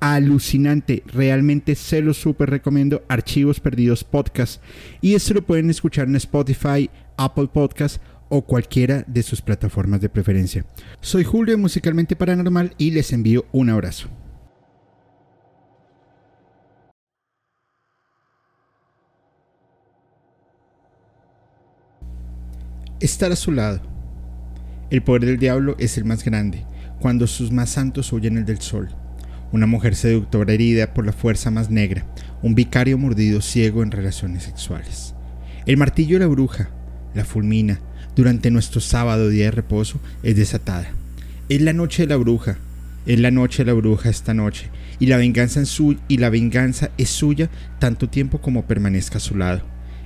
alucinante. 0.00 1.02
Realmente 1.06 1.74
se 1.74 2.02
lo 2.02 2.14
súper 2.14 2.50
recomiendo. 2.50 3.04
Archivos 3.08 3.60
Perdidos 3.60 4.04
Podcast. 4.04 4.62
Y 5.00 5.14
esto 5.14 5.34
lo 5.34 5.42
pueden 5.42 5.70
escuchar 5.70 6.08
en 6.08 6.16
Spotify, 6.16 6.90
Apple 7.16 7.48
Podcast 7.52 8.02
o 8.28 8.42
cualquiera 8.42 9.04
de 9.06 9.22
sus 9.22 9.40
plataformas 9.40 10.00
de 10.00 10.08
preferencia. 10.08 10.64
Soy 11.00 11.24
Julio 11.24 11.56
Musicalmente 11.58 12.16
Paranormal 12.16 12.74
y 12.78 12.90
les 12.90 13.12
envío 13.12 13.46
un 13.52 13.70
abrazo. 13.70 14.08
Estar 22.98 23.30
a 23.30 23.36
su 23.36 23.52
lado. 23.52 23.82
El 24.90 25.02
poder 25.02 25.26
del 25.26 25.38
diablo 25.38 25.76
es 25.78 25.98
el 25.98 26.04
más 26.04 26.24
grande, 26.24 26.64
cuando 27.00 27.26
sus 27.26 27.52
más 27.52 27.70
santos 27.70 28.12
huyen 28.12 28.38
el 28.38 28.46
del 28.46 28.60
sol 28.60 28.88
una 29.52 29.66
mujer 29.66 29.94
seductora 29.94 30.52
herida 30.52 30.94
por 30.94 31.06
la 31.06 31.12
fuerza 31.12 31.50
más 31.50 31.70
negra, 31.70 32.04
un 32.42 32.54
vicario 32.54 32.98
mordido 32.98 33.40
ciego 33.40 33.82
en 33.82 33.90
relaciones 33.90 34.42
sexuales. 34.42 35.14
El 35.66 35.76
martillo 35.76 36.18
de 36.18 36.24
la 36.24 36.30
bruja, 36.30 36.70
la 37.14 37.24
fulmina, 37.24 37.80
durante 38.14 38.50
nuestro 38.50 38.80
sábado 38.80 39.28
día 39.28 39.46
de 39.46 39.50
reposo, 39.50 40.00
es 40.22 40.36
desatada. 40.36 40.88
Es 41.48 41.60
la 41.60 41.72
noche 41.72 42.02
de 42.02 42.08
la 42.08 42.16
bruja, 42.16 42.58
es 43.06 43.20
la 43.20 43.30
noche 43.30 43.64
de 43.64 43.72
la 43.72 43.78
bruja 43.78 44.08
esta 44.08 44.34
noche, 44.34 44.68
y 44.98 45.06
la 45.06 45.16
venganza, 45.16 45.60
en 45.60 45.66
su, 45.66 45.96
y 46.08 46.18
la 46.18 46.30
venganza 46.30 46.90
es 46.98 47.10
suya 47.10 47.50
tanto 47.78 48.08
tiempo 48.08 48.40
como 48.40 48.66
permanezca 48.66 49.18
a 49.18 49.20
su 49.20 49.36
lado. 49.36 49.62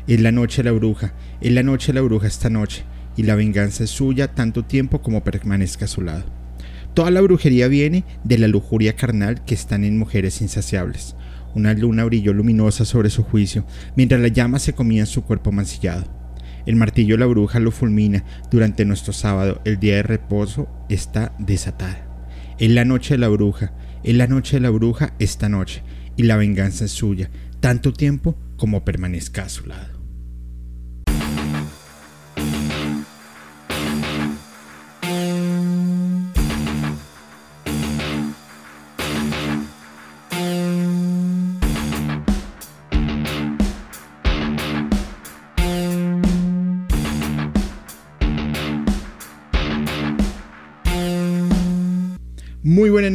Es 0.07 0.21
la 0.21 0.33
noche 0.33 0.63
de 0.63 0.71
la 0.71 0.77
bruja, 0.77 1.15
es 1.41 1.53
la 1.53 1.63
noche 1.63 1.93
de 1.93 2.01
la 2.01 2.05
bruja 2.05 2.27
esta 2.27 2.51
noche, 2.51 2.85
y 3.17 3.23
la 3.23 3.35
venganza 3.35 3.85
es 3.85 3.91
suya 3.91 4.35
tanto 4.35 4.65
tiempo 4.65 5.03
como 5.03 5.23
permanezca 5.23 5.85
a 5.85 5.89
su 5.89 6.03
lado. 6.03 6.40
Toda 6.95 7.11
la 7.11 7.21
brujería 7.21 7.69
viene 7.69 8.05
de 8.25 8.39
la 8.39 8.49
lujuria 8.49 8.97
carnal 8.97 9.45
que 9.45 9.55
están 9.55 9.85
en 9.85 9.99
mujeres 9.99 10.41
insaciables. 10.41 11.15
Una 11.55 11.73
luna 11.75 12.05
brilló 12.05 12.33
luminosa 12.33 12.85
sobre 12.85 13.11
su 13.11 13.23
juicio, 13.23 13.65
mientras 13.97 14.21
las 14.21 14.33
llamas 14.33 14.63
se 14.63 14.73
comían 14.73 15.07
su 15.07 15.23
cuerpo 15.23 15.53
mancillado. 15.53 16.05
El 16.67 16.77
martillo 16.77 17.15
de 17.15 17.21
la 17.21 17.27
bruja 17.27 17.61
lo 17.61 17.71
fulmina 17.71 18.25
durante 18.51 18.85
nuestro 18.85 19.13
sábado, 19.13 19.61
el 19.65 19.79
día 19.79 19.97
de 19.97 20.03
reposo 20.03 20.69
está 20.89 21.35
desatada. 21.39 22.07
Es 22.59 22.71
la 22.71 22.85
noche 22.85 23.15
de 23.15 23.19
la 23.19 23.29
bruja, 23.29 23.73
es 24.05 24.15
la 24.15 24.27
noche 24.27 24.57
de 24.57 24.61
la 24.61 24.71
bruja 24.71 25.15
esta 25.19 25.49
noche, 25.49 25.83
y 26.17 26.25
la 26.25 26.37
venganza 26.37 26.85
es 26.85 26.91
suya, 26.91 27.31
tanto 27.61 27.93
tiempo 27.93 28.37
como 28.57 28.85
permanezca 28.85 29.45
a 29.45 29.49
su 29.49 29.67
lado. 29.67 30.00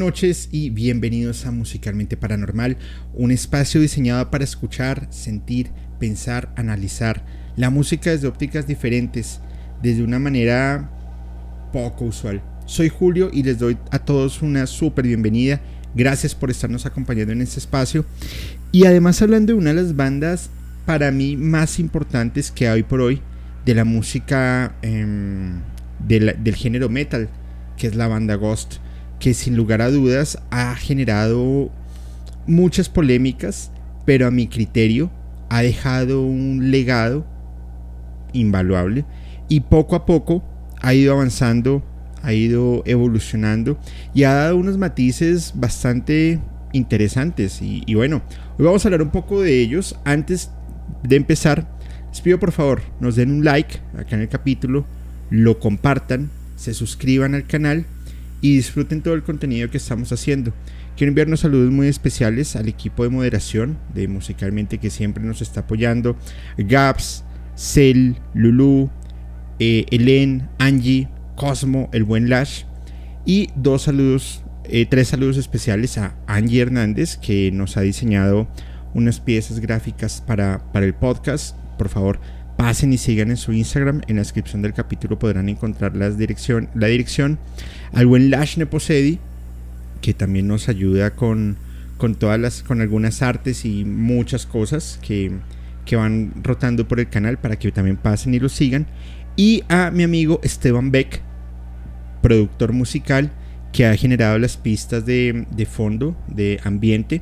Noches 0.05 0.49
y 0.51 0.69
bienvenidos 0.69 1.47
a 1.47 1.51
Musicalmente 1.51 2.15
Paranormal, 2.15 2.77
un 3.15 3.31
espacio 3.31 3.81
diseñado 3.81 4.29
para 4.29 4.43
escuchar, 4.43 5.07
sentir, 5.09 5.71
pensar, 5.99 6.53
analizar 6.55 7.25
la 7.55 7.71
música 7.71 8.11
desde 8.11 8.27
ópticas 8.27 8.67
diferentes, 8.67 9.39
desde 9.81 10.03
una 10.03 10.19
manera 10.19 10.91
poco 11.73 12.05
usual. 12.05 12.43
Soy 12.67 12.89
Julio 12.89 13.31
y 13.33 13.41
les 13.41 13.57
doy 13.57 13.79
a 13.89 13.97
todos 13.97 14.43
una 14.43 14.67
súper 14.67 15.07
bienvenida. 15.07 15.59
Gracias 15.95 16.35
por 16.35 16.51
estarnos 16.51 16.85
acompañando 16.85 17.33
en 17.33 17.41
este 17.41 17.57
espacio. 17.57 18.05
Y 18.71 18.85
además 18.85 19.23
hablando 19.23 19.53
de 19.53 19.57
una 19.59 19.73
de 19.73 19.81
las 19.81 19.95
bandas 19.95 20.51
para 20.85 21.09
mí 21.09 21.35
más 21.35 21.79
importantes 21.79 22.51
que 22.51 22.67
hay 22.67 22.83
por 22.83 23.01
hoy 23.01 23.23
de 23.65 23.73
la 23.73 23.85
música 23.85 24.75
em, 24.83 25.61
del 26.07 26.55
género 26.55 26.89
metal, 26.89 27.27
que 27.75 27.87
es 27.87 27.95
la 27.95 28.07
banda 28.07 28.35
Ghost 28.35 28.84
que 29.25 29.33
sin 29.33 29.57
lugar 29.57 29.81
a 29.81 29.89
dudas 29.89 30.37
ha 30.51 30.75
generado 30.75 31.71
muchas 32.45 32.89
polémicas, 32.89 33.71
pero 34.05 34.27
a 34.27 34.29
mi 34.29 34.45
criterio 34.45 35.09
ha 35.49 35.63
dejado 35.63 36.21
un 36.21 36.69
legado 36.69 37.25
invaluable 38.33 39.03
y 39.49 39.61
poco 39.61 39.95
a 39.95 40.05
poco 40.05 40.43
ha 40.79 40.93
ido 40.93 41.11
avanzando, 41.11 41.83
ha 42.21 42.33
ido 42.33 42.83
evolucionando 42.85 43.79
y 44.13 44.25
ha 44.25 44.33
dado 44.35 44.57
unos 44.57 44.77
matices 44.77 45.53
bastante 45.55 46.39
interesantes. 46.71 47.63
Y, 47.63 47.95
bueno, 47.95 48.21
hoy 48.59 48.65
vamos 48.65 48.85
a 48.85 48.89
hablar 48.89 49.01
un 49.01 49.09
poco 49.09 49.41
de 49.41 49.59
ellos. 49.59 49.99
Antes 50.05 50.51
de 51.01 51.15
empezar, 51.15 51.67
les 52.11 52.21
pido 52.21 52.39
por 52.39 52.51
favor, 52.51 52.83
nos 52.99 53.15
den 53.15 53.31
un 53.31 53.43
like 53.43 53.79
acá 53.97 54.17
en 54.17 54.21
el 54.21 54.29
capítulo, 54.29 54.85
lo 55.31 55.59
compartan, 55.59 56.29
se 56.57 56.75
suscriban 56.75 57.33
al 57.33 57.47
canal 57.47 57.87
y 58.41 58.55
disfruten 58.55 59.01
todo 59.01 59.13
el 59.13 59.23
contenido 59.23 59.69
que 59.69 59.77
estamos 59.77 60.11
haciendo. 60.11 60.53
Quiero 60.95 61.09
enviarnos 61.09 61.41
saludos 61.41 61.71
muy 61.71 61.87
especiales 61.87 62.55
al 62.55 62.69
equipo 62.69 63.03
de 63.03 63.09
moderación 63.09 63.77
de 63.93 64.07
Musicalmente 64.07 64.77
que 64.77 64.89
siempre 64.89 65.23
nos 65.23 65.41
está 65.41 65.61
apoyando. 65.61 66.15
Gaps, 66.57 67.25
Cel, 67.55 68.17
Lulu, 68.33 68.89
eh, 69.59 69.85
Angie, 70.57 71.09
Cosmo, 71.35 71.89
el 71.91 72.03
buen 72.03 72.29
Lash. 72.29 72.63
Y 73.25 73.49
dos 73.55 73.83
saludos, 73.83 74.43
eh, 74.65 74.85
tres 74.85 75.09
saludos 75.09 75.37
especiales 75.37 75.97
a 75.97 76.15
Angie 76.27 76.61
Hernández 76.61 77.17
que 77.17 77.51
nos 77.51 77.75
ha 77.75 77.81
diseñado 77.81 78.47
unas 78.93 79.19
piezas 79.19 79.59
gráficas 79.59 80.21
para, 80.25 80.71
para 80.71 80.85
el 80.85 80.93
podcast. 80.93 81.57
Por 81.77 81.89
favor, 81.89 82.19
pasen 82.57 82.93
y 82.93 82.97
sigan 82.97 83.29
en 83.29 83.37
su 83.37 83.53
Instagram. 83.53 84.01
En 84.07 84.15
la 84.15 84.21
descripción 84.21 84.61
del 84.61 84.73
capítulo 84.73 85.19
podrán 85.19 85.49
encontrar 85.49 85.95
la 85.95 86.09
dirección, 86.09 86.69
la 86.73 86.87
dirección 86.87 87.39
al 87.93 88.05
buen 88.05 88.29
Lash 88.29 88.57
Neposedi, 88.57 89.19
que 90.01 90.13
también 90.13 90.47
nos 90.47 90.69
ayuda 90.69 91.15
con, 91.15 91.57
con 91.97 92.15
todas 92.15 92.39
las, 92.39 92.63
con 92.63 92.81
algunas 92.81 93.21
artes 93.21 93.65
y 93.65 93.85
muchas 93.85 94.45
cosas 94.45 94.99
que, 95.01 95.31
que 95.85 95.95
van 95.95 96.33
rotando 96.43 96.87
por 96.87 96.99
el 96.99 97.09
canal 97.09 97.37
para 97.37 97.57
que 97.57 97.71
también 97.71 97.97
pasen 97.97 98.33
y 98.33 98.39
lo 98.39 98.49
sigan. 98.49 98.87
Y 99.35 99.63
a 99.67 99.91
mi 99.91 100.03
amigo 100.03 100.39
Esteban 100.43 100.91
Beck, 100.91 101.21
productor 102.21 102.71
musical, 102.73 103.31
que 103.73 103.85
ha 103.85 103.95
generado 103.97 104.39
las 104.39 104.55
pistas 104.55 105.05
de, 105.05 105.45
de 105.51 105.65
fondo, 105.65 106.15
de 106.27 106.61
ambiente. 106.63 107.21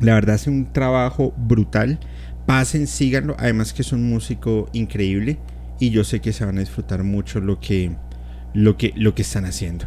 La 0.00 0.14
verdad 0.14 0.34
hace 0.34 0.50
un 0.50 0.72
trabajo 0.72 1.32
brutal 1.36 2.00
pasen, 2.46 2.86
síganlo. 2.86 3.36
Además 3.38 3.72
que 3.72 3.82
es 3.82 3.92
un 3.92 4.08
músico 4.08 4.68
increíble 4.72 5.38
y 5.78 5.90
yo 5.90 6.04
sé 6.04 6.20
que 6.20 6.32
se 6.32 6.44
van 6.44 6.56
a 6.56 6.60
disfrutar 6.60 7.02
mucho 7.04 7.40
lo 7.40 7.60
que, 7.60 7.92
lo 8.52 8.76
que, 8.76 8.92
lo 8.96 9.14
que 9.14 9.22
están 9.22 9.44
haciendo. 9.44 9.86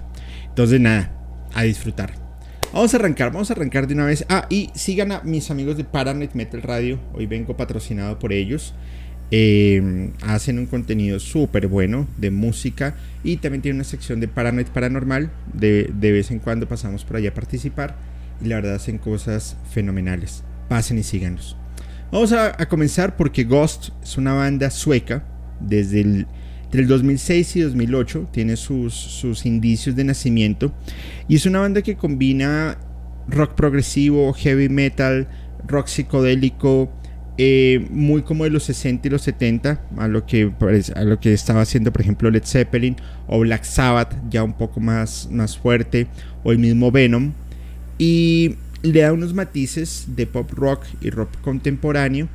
Entonces 0.49 0.79
nada, 0.79 1.11
a 1.53 1.63
disfrutar. 1.63 2.13
Vamos 2.73 2.93
a 2.93 2.97
arrancar, 2.97 3.31
vamos 3.31 3.49
a 3.49 3.53
arrancar 3.53 3.87
de 3.87 3.93
una 3.93 4.05
vez. 4.05 4.25
Ah, 4.29 4.45
y 4.49 4.69
sigan 4.75 5.11
a 5.11 5.21
mis 5.21 5.49
amigos 5.51 5.77
de 5.77 5.83
Paranet 5.83 6.33
Metal 6.33 6.61
Radio. 6.61 6.99
Hoy 7.13 7.25
vengo 7.25 7.55
patrocinado 7.55 8.19
por 8.19 8.33
ellos. 8.33 8.73
Eh, 9.31 10.11
hacen 10.21 10.57
un 10.57 10.67
contenido 10.67 11.19
súper 11.19 11.67
bueno 11.67 12.07
de 12.17 12.31
música 12.31 12.95
y 13.23 13.37
también 13.37 13.61
tienen 13.61 13.77
una 13.77 13.83
sección 13.83 14.19
de 14.19 14.27
Paranet 14.27 14.67
Paranormal. 14.69 15.31
De, 15.53 15.91
de 15.93 16.11
vez 16.11 16.31
en 16.31 16.39
cuando 16.39 16.67
pasamos 16.67 17.05
por 17.05 17.17
allá 17.17 17.29
a 17.29 17.33
participar 17.33 17.95
y 18.41 18.47
la 18.47 18.57
verdad 18.57 18.75
hacen 18.75 18.97
cosas 18.97 19.57
fenomenales. 19.71 20.43
Pasen 20.67 20.97
y 20.97 21.03
síganos. 21.03 21.57
Vamos 22.11 22.31
a, 22.31 22.53
comenzar 22.67 23.17
porque 23.17 23.43
Ghost 23.43 23.89
es 24.01 24.17
una 24.17 24.33
banda 24.33 24.69
sueca 24.69 25.25
desde 25.59 26.01
el 26.01 26.87
2006 26.87 27.55
y 27.57 27.61
2008, 27.61 28.29
tiene 28.31 28.55
sus, 28.55 28.93
sus 28.93 29.45
indicios 29.45 29.95
de 29.95 30.05
nacimiento 30.05 30.73
y 31.27 31.35
es 31.35 31.45
una 31.45 31.59
banda 31.59 31.81
que 31.81 31.97
combina 31.97 32.77
rock 33.27 33.55
progresivo, 33.55 34.31
heavy 34.33 34.69
metal, 34.69 35.27
rock 35.67 35.87
psicodélico, 35.87 36.89
eh, 37.37 37.85
muy 37.91 38.21
como 38.21 38.45
de 38.45 38.51
los 38.51 38.63
60 38.63 39.07
y 39.07 39.11
los 39.11 39.21
70, 39.23 39.81
a 39.97 40.07
lo, 40.07 40.25
que, 40.25 40.51
a 40.95 41.03
lo 41.03 41.19
que 41.19 41.33
estaba 41.33 41.61
haciendo 41.61 41.91
por 41.91 42.01
ejemplo 42.01 42.31
Led 42.31 42.43
Zeppelin 42.45 42.95
o 43.27 43.39
Black 43.39 43.63
Sabbath, 43.63 44.15
ya 44.29 44.43
un 44.43 44.53
poco 44.53 44.79
más, 44.79 45.27
más 45.29 45.57
fuerte, 45.57 46.07
o 46.43 46.53
el 46.53 46.59
mismo 46.59 46.89
Venom. 46.89 47.33
Y 47.99 48.55
le 48.93 49.01
da 49.01 49.13
unos 49.13 49.33
matices 49.33 50.07
de 50.15 50.27
pop 50.27 50.51
rock 50.51 50.85
y 51.01 51.09
rock 51.09 51.29
contemporáneo 51.41 52.29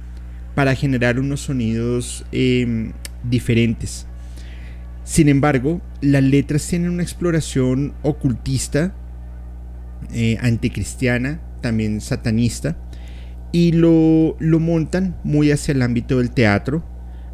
para 0.55 0.75
generar 0.75 1.19
unos 1.19 1.41
sonidos 1.41 2.25
em, 2.33 2.93
diferentes. 3.25 4.07
Sin 5.05 5.29
embargo, 5.29 5.81
las 6.01 6.23
letras 6.23 6.67
tienen 6.67 6.91
una 6.91 7.03
exploración 7.03 7.95
ocultista, 8.03 8.95
eh, 10.13 10.39
anticristiana, 10.41 11.41
también 11.61 12.01
satanista, 12.01 12.77
y 13.51 13.73
lo, 13.73 14.37
lo 14.39 14.61
montan 14.61 15.17
muy 15.25 15.51
hacia 15.51 15.73
el 15.73 15.83
ámbito 15.83 16.19
del 16.19 16.31
teatro, 16.31 16.85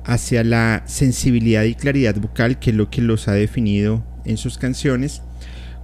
hacia 0.04 0.42
la 0.42 0.82
sensibilidad 0.86 1.64
y 1.64 1.74
claridad 1.74 2.16
vocal, 2.16 2.58
que 2.58 2.70
es 2.70 2.76
lo 2.76 2.88
que 2.88 3.02
los 3.02 3.28
ha 3.28 3.32
definido 3.32 4.04
en 4.24 4.36
sus 4.36 4.58
canciones, 4.58 5.22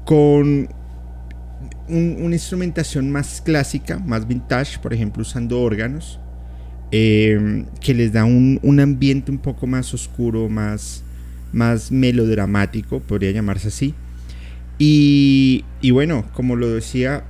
con 0.04 0.68
una 1.88 2.34
instrumentación 2.34 3.10
más 3.10 3.42
clásica, 3.42 3.98
más 3.98 4.26
vintage, 4.26 4.78
por 4.78 4.94
ejemplo, 4.94 5.22
usando 5.22 5.60
órganos, 5.60 6.18
eh, 6.90 7.64
que 7.80 7.92
les 7.92 8.12
da 8.12 8.24
un, 8.24 8.80
ambiente 8.80 9.30
un 9.30 9.38
poco 9.38 9.66
más 9.66 9.92
oscuro, 9.92 10.48
más, 10.48 11.02
más 11.52 11.90
melodramático, 11.90 13.00
podría 13.00 13.32
llamarse 13.32 13.68
así. 13.68 13.94
Y, 14.78 15.64
bueno, 15.92 16.24
como 16.32 16.56
lo 16.56 16.70
decía, 16.70 17.24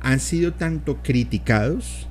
han 0.00 0.20
sido 0.20 0.52
tanto 0.52 1.02
criticados 1.02 2.08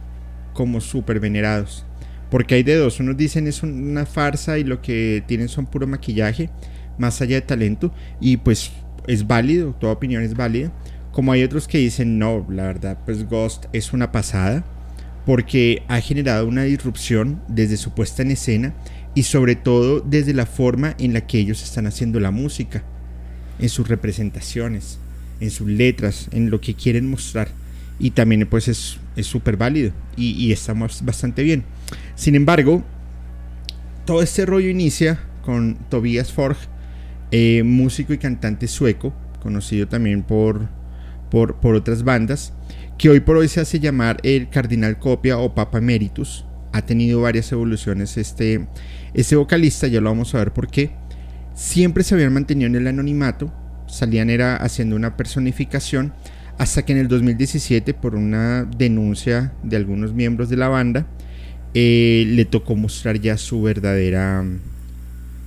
como 0.54 0.82
súper 0.82 1.20
venerados. 1.20 1.86
Porque 2.30 2.56
hay 2.56 2.64
de 2.64 2.76
dos, 2.76 3.00
unos 3.00 3.18
dicen 3.18 3.48
es 3.48 3.64
una 3.64 4.06
farsa 4.06 4.58
y 4.58 4.64
lo 4.64 4.82
que 4.82 5.24
tienen 5.28 5.50
son 5.50 5.66
puro 5.66 5.88
maquillaje, 5.88 6.50
más 6.98 7.22
allá 7.22 7.36
de 7.36 7.42
talento, 7.42 7.94
y 8.22 8.38
pues 8.38 8.72
es 9.08 9.28
válido, 9.28 9.76
toda 9.80 9.94
opinión 9.94 10.24
es 10.24 10.36
válida. 10.36 10.72
Como 11.12 11.32
hay 11.32 11.44
otros 11.44 11.68
que 11.68 11.78
dicen, 11.78 12.20
no, 12.20 12.46
la 12.50 12.64
verdad, 12.64 12.98
pues 13.06 13.28
Ghost 13.28 13.66
es 13.74 13.94
una 13.94 14.12
pasada, 14.12 14.64
porque 15.26 15.84
ha 15.88 16.00
generado 16.00 16.48
una 16.48 16.64
disrupción 16.64 17.42
desde 17.48 17.78
su 17.78 17.94
puesta 17.94 18.22
en 18.22 18.32
escena 18.32 18.74
y 19.14 19.24
sobre 19.24 19.56
todo 19.56 20.00
desde 20.00 20.34
la 20.34 20.46
forma 20.46 20.96
en 21.00 21.14
la 21.14 21.22
que 21.28 21.40
ellos 21.40 21.62
están 21.64 21.86
haciendo 21.86 22.20
la 22.20 22.32
música, 22.32 22.84
en 23.60 23.70
sus 23.70 23.88
representaciones, 23.88 25.00
en 25.40 25.52
sus 25.52 25.68
letras, 25.68 26.28
en 26.32 26.50
lo 26.50 26.62
que 26.62 26.76
quieren 26.76 27.10
mostrar. 27.10 27.50
Y 28.00 28.12
también 28.12 28.48
pues 28.50 28.68
es 28.68 28.98
súper 29.22 29.58
válido 29.58 29.92
y, 30.16 30.32
y 30.32 30.52
estamos 30.52 31.06
bastante 31.06 31.44
bien. 31.44 31.64
Sin 32.16 32.36
embargo, 32.36 32.84
todo 34.06 34.24
este 34.24 34.46
rollo 34.46 34.70
inicia 34.70 35.20
con 35.46 35.78
Tobias 35.90 36.32
Forg, 36.32 36.58
eh, 37.32 37.64
músico 37.64 38.14
y 38.14 38.18
cantante 38.18 38.68
sueco, 38.68 39.14
conocido 39.42 39.88
también 39.88 40.24
por, 40.24 40.68
por, 41.32 41.58
otras 41.64 42.04
bandas, 42.04 42.54
que 43.00 43.10
hoy 43.10 43.22
por 43.22 43.38
hoy 43.38 43.48
se 43.48 43.60
hace 43.60 43.80
llamar 43.80 44.18
el 44.22 44.50
Cardinal 44.50 45.00
Copia 45.00 45.40
o 45.40 45.56
Papa 45.56 45.80
Emeritus. 45.80 46.46
Ha 46.72 46.84
tenido 46.84 47.22
varias 47.22 47.52
evoluciones 47.52 48.18
este, 48.18 48.68
este 49.16 49.36
vocalista, 49.36 49.88
ya 49.88 50.00
lo 50.00 50.10
vamos 50.12 50.36
a 50.36 50.38
ver 50.38 50.54
por 50.54 50.70
qué. 50.70 50.92
Siempre 51.56 52.04
se 52.04 52.14
habían 52.14 52.34
mantenido 52.34 52.68
en 52.68 52.76
el 52.76 52.88
anonimato, 52.88 53.52
salían 53.88 54.30
era 54.30 54.56
haciendo 54.58 54.96
una 54.96 55.18
personificación, 55.18 56.14
hasta 56.60 56.86
que 56.86 56.92
en 56.92 57.00
el 57.00 57.08
2017, 57.08 57.96
por 57.96 58.14
una 58.14 58.66
denuncia 58.78 59.54
de 59.64 59.78
algunos 59.78 60.14
miembros 60.14 60.50
de 60.50 60.58
la 60.58 60.68
banda, 60.68 61.08
eh, 61.74 62.26
le 62.28 62.46
tocó 62.46 62.76
mostrar 62.76 63.20
ya 63.20 63.38
su 63.38 63.64
verdadera 63.64 64.46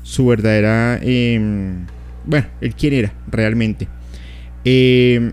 su 0.05 0.27
verdadera, 0.27 1.01
em, 1.03 1.87
bueno, 2.25 2.47
él 2.61 2.75
quién 2.77 2.93
era 2.93 3.13
realmente. 3.27 3.89
Em, 4.65 5.33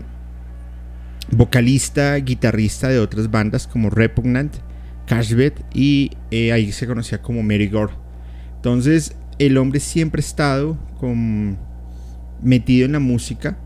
vocalista, 1.32 2.14
guitarrista 2.16 2.88
de 2.88 2.98
otras 2.98 3.30
bandas 3.30 3.66
como 3.66 3.90
Repugnant, 3.90 4.54
Cashbet 5.06 5.64
y 5.74 6.12
eh, 6.30 6.52
ahí 6.52 6.72
se 6.72 6.86
conocía 6.86 7.20
como 7.20 7.42
Mary 7.42 7.68
Gore. 7.68 7.94
Entonces, 8.56 9.16
el 9.38 9.58
hombre 9.58 9.80
siempre 9.80 10.20
ha 10.20 10.24
estado 10.24 10.78
con, 11.00 11.58
metido 12.42 12.86
en 12.86 12.92
la 12.92 13.00
música, 13.00 13.58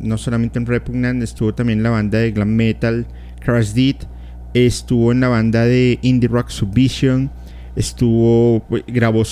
no 0.00 0.18
solamente 0.18 0.58
en 0.58 0.66
Repugnant, 0.66 1.22
estuvo 1.22 1.54
también 1.54 1.80
en 1.80 1.82
la 1.84 1.90
banda 1.90 2.18
de 2.18 2.32
glam 2.32 2.50
metal 2.50 3.06
Crash 3.40 3.72
Deed, 3.72 3.96
estuvo 4.54 5.12
en 5.12 5.20
la 5.20 5.28
banda 5.28 5.64
de 5.64 5.98
indie 6.02 6.28
rock 6.28 6.48
Subvision, 6.48 7.30
estuvo, 7.76 8.64
pues, 8.68 8.84
grabó 8.86 9.22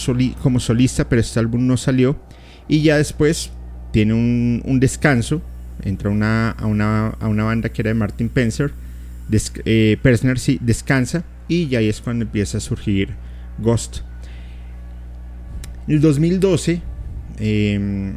como 0.43 0.61
solista, 0.61 1.09
pero 1.09 1.21
este 1.21 1.41
álbum 1.41 1.67
no 1.67 1.77
salió. 1.77 2.17
Y 2.69 2.83
ya 2.83 2.97
después 2.97 3.51
tiene 3.93 4.15
un, 4.15 4.81
descanso, 4.81 5.43
entra 5.87 6.11
una, 6.11 6.51
a, 6.51 6.67
una, 6.67 7.09
a, 7.09 7.29
una, 7.29 7.45
banda 7.45 7.69
que 7.69 7.83
era 7.83 7.89
de 7.89 7.95
Martin 7.95 8.29
Pencer, 8.29 8.73
eh, 9.65 9.99
sí, 10.37 10.59
descansa 10.61 11.25
y 11.49 11.69
ya 11.69 11.79
ahí 11.79 11.89
es 11.89 12.01
cuando 12.01 12.25
empieza 12.25 12.59
a 12.59 12.61
surgir 12.61 13.15
Ghost. 13.59 13.99
En 15.87 15.95
el 15.95 16.01
2012 16.01 16.83
em, 17.39 18.17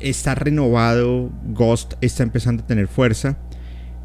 está 0.00 0.34
renovado, 0.34 1.30
Ghost 1.46 1.94
está 2.00 2.22
empezando 2.22 2.62
a 2.62 2.66
tener 2.66 2.88
fuerza 2.88 3.38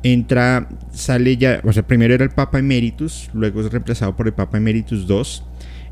entra, 0.04 0.68
sale 0.92 1.38
ya, 1.38 1.62
o 1.64 1.72
sea, 1.72 1.86
primero 1.86 2.14
era 2.14 2.24
el 2.24 2.32
Papa 2.32 2.60
Emeritus, 2.60 3.30
luego 3.34 3.62
es 3.62 3.72
reemplazado 3.72 4.16
por 4.16 4.28
el 4.28 4.34
Papa 4.34 4.58
Emeritus 4.58 5.06
II, 5.08 5.24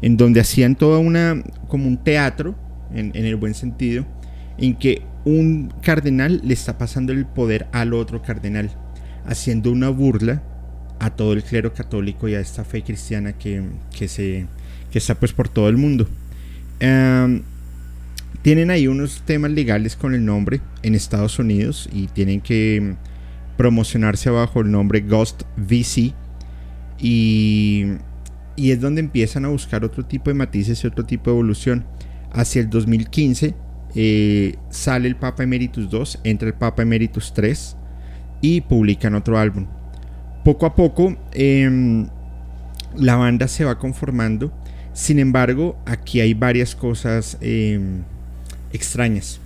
en 0.02 0.18
donde 0.18 0.40
hacían 0.40 0.76
toda 0.76 1.00
una, 1.00 1.44
como 1.68 1.88
un 1.88 1.98
teatro, 1.98 2.56
en, 2.94 3.12
el 3.14 3.36
buen 3.36 3.54
sentido, 3.54 4.06
en 4.58 4.76
que 4.76 5.04
un 5.30 5.74
cardenal 5.82 6.42
le 6.44 6.54
está 6.54 6.78
pasando 6.78 7.14
el 7.14 7.26
poder 7.26 7.68
al 7.72 7.94
otro 7.94 8.22
cardenal, 8.22 8.72
haciendo 9.26 9.72
una 9.72 9.90
burla 9.90 10.44
a 11.00 11.12
todo 11.12 11.34
el 11.34 11.44
clero 11.44 11.74
católico 11.74 12.28
y 12.28 12.36
a 12.36 12.40
esta 12.40 12.64
fe 12.64 12.84
cristiana 12.84 13.34
que, 13.34 13.64
que 13.98 14.08
se, 14.08 14.48
que 14.92 14.98
está 14.98 15.16
pues 15.16 15.34
por 15.34 15.48
todo 15.48 15.70
el 15.70 15.78
mundo. 15.78 16.08
tienen 18.42 18.72
ahí 18.72 18.88
unos 18.88 19.22
temas 19.26 19.52
legales 19.52 19.96
con 19.96 20.14
el 20.14 20.26
nombre 20.26 20.62
en 20.84 20.96
Estados 20.96 21.40
Unidos 21.40 21.90
y 21.94 22.08
tienen 22.08 22.42
que 22.42 22.96
promocionarse 23.58 24.30
bajo 24.30 24.62
el 24.62 24.72
nombre 24.72 25.02
Ghost 25.02 25.44
VC 25.58 26.14
y, 26.98 27.86
y 28.56 28.72
es 28.72 28.82
donde 28.82 29.02
empiezan 29.02 29.46
a 29.46 29.50
buscar 29.50 29.84
otro 29.84 30.06
tipo 30.06 30.30
de 30.30 30.34
matices 30.34 30.84
y 30.84 30.88
otro 30.88 31.06
tipo 31.06 31.30
de 31.30 31.36
evolución. 31.36 31.86
Hacia 32.32 32.62
el 32.62 32.70
2015 32.70 33.56
eh, 33.96 34.56
sale 34.70 35.08
el 35.08 35.16
Papa 35.16 35.44
Emeritus 35.44 35.90
2, 35.90 36.20
entra 36.24 36.48
el 36.48 36.54
Papa 36.54 36.84
Emeritus 36.84 37.34
3 37.34 37.76
y 38.42 38.62
publican 38.62 39.16
otro 39.16 39.38
álbum. 39.38 39.68
Poco 40.44 40.66
a 40.66 40.76
poco 40.76 41.18
em, 41.34 42.08
la 42.96 43.16
banda 43.16 43.48
se 43.48 43.66
va 43.66 43.78
conformando, 43.78 44.54
sin 44.94 45.20
embargo 45.20 45.78
aquí 45.86 46.22
hay 46.22 46.34
varias 46.34 46.76
cosas 46.76 47.38
em, 47.42 48.04
extrañas. 48.72 49.40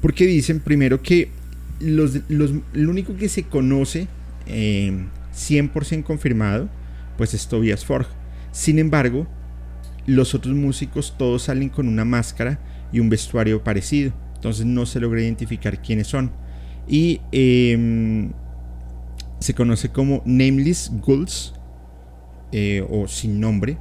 Porque 0.00 0.26
dicen 0.26 0.60
primero 0.60 1.02
que 1.02 1.30
lo 1.80 2.90
único 2.90 3.16
que 3.16 3.28
se 3.28 3.44
conoce 3.44 4.06
100% 4.46 5.92
em, 5.92 6.02
confirmado, 6.02 6.68
pues 7.16 7.34
es 7.34 7.48
Tobias 7.48 7.84
Forge. 7.84 8.10
Sin 8.52 8.78
embargo, 8.78 9.26
los 10.06 10.34
otros 10.34 10.54
músicos 10.54 11.14
todos 11.16 11.44
salen 11.44 11.68
con 11.68 11.88
una 11.88 12.04
máscara 12.04 12.58
y 12.92 13.00
un 13.00 13.08
vestuario 13.08 13.62
parecido. 13.64 14.12
Entonces 14.34 14.66
no 14.66 14.86
se 14.86 15.00
logra 15.00 15.20
identificar 15.20 15.80
quiénes 15.80 16.08
son. 16.08 16.32
Y 16.88 17.20
em, 17.32 18.32
se 19.38 19.54
conoce 19.54 19.90
como 19.90 20.22
Nameless 20.24 20.90
Ghouls 21.04 21.54
eh, 22.52 22.84
o 22.88 23.08
sin 23.08 23.40
nombre. 23.40 23.78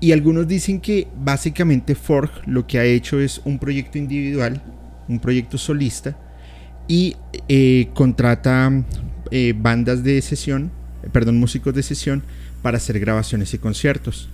Y 0.00 0.12
algunos 0.12 0.48
dicen 0.48 0.80
que 0.80 1.08
básicamente 1.22 1.94
Forge 1.94 2.40
lo 2.46 2.66
que 2.66 2.78
ha 2.78 2.84
hecho 2.84 3.20
es 3.20 3.42
un 3.44 3.58
proyecto 3.58 3.98
individual, 3.98 4.62
un 5.08 5.18
proyecto 5.18 5.58
solista, 5.58 6.16
y 6.88 7.16
eh, 7.48 7.90
contrata 7.94 8.72
eh, 9.30 9.54
bandas 9.56 10.02
de 10.02 10.22
sesión, 10.22 10.72
perdón, 11.12 11.38
músicos 11.38 11.74
de 11.74 11.82
sesión 11.82 12.22
para 12.62 12.78
hacer 12.78 12.98
grabaciones 12.98 13.52
y 13.52 13.58
conciertos. 13.58 14.30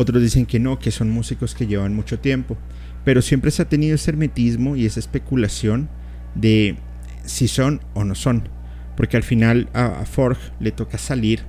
Otros 0.00 0.22
dicen 0.22 0.46
que 0.46 0.58
no, 0.58 0.78
que 0.78 0.92
son 0.92 1.10
músicos 1.10 1.54
que 1.54 1.66
llevan 1.66 1.94
mucho 1.94 2.18
tiempo, 2.18 2.56
pero 3.04 3.20
siempre 3.20 3.50
se 3.50 3.60
ha 3.60 3.68
tenido 3.68 3.96
ese 3.96 4.10
hermetismo 4.10 4.74
y 4.74 4.86
esa 4.86 4.98
especulación 4.98 5.90
de 6.34 6.76
si 7.26 7.48
son 7.48 7.82
o 7.92 8.02
no 8.02 8.14
son, 8.14 8.48
porque 8.96 9.18
al 9.18 9.22
final 9.24 9.68
a, 9.74 10.06
Forge 10.06 10.52
le 10.58 10.72
toca 10.72 10.96
salir 10.96 11.40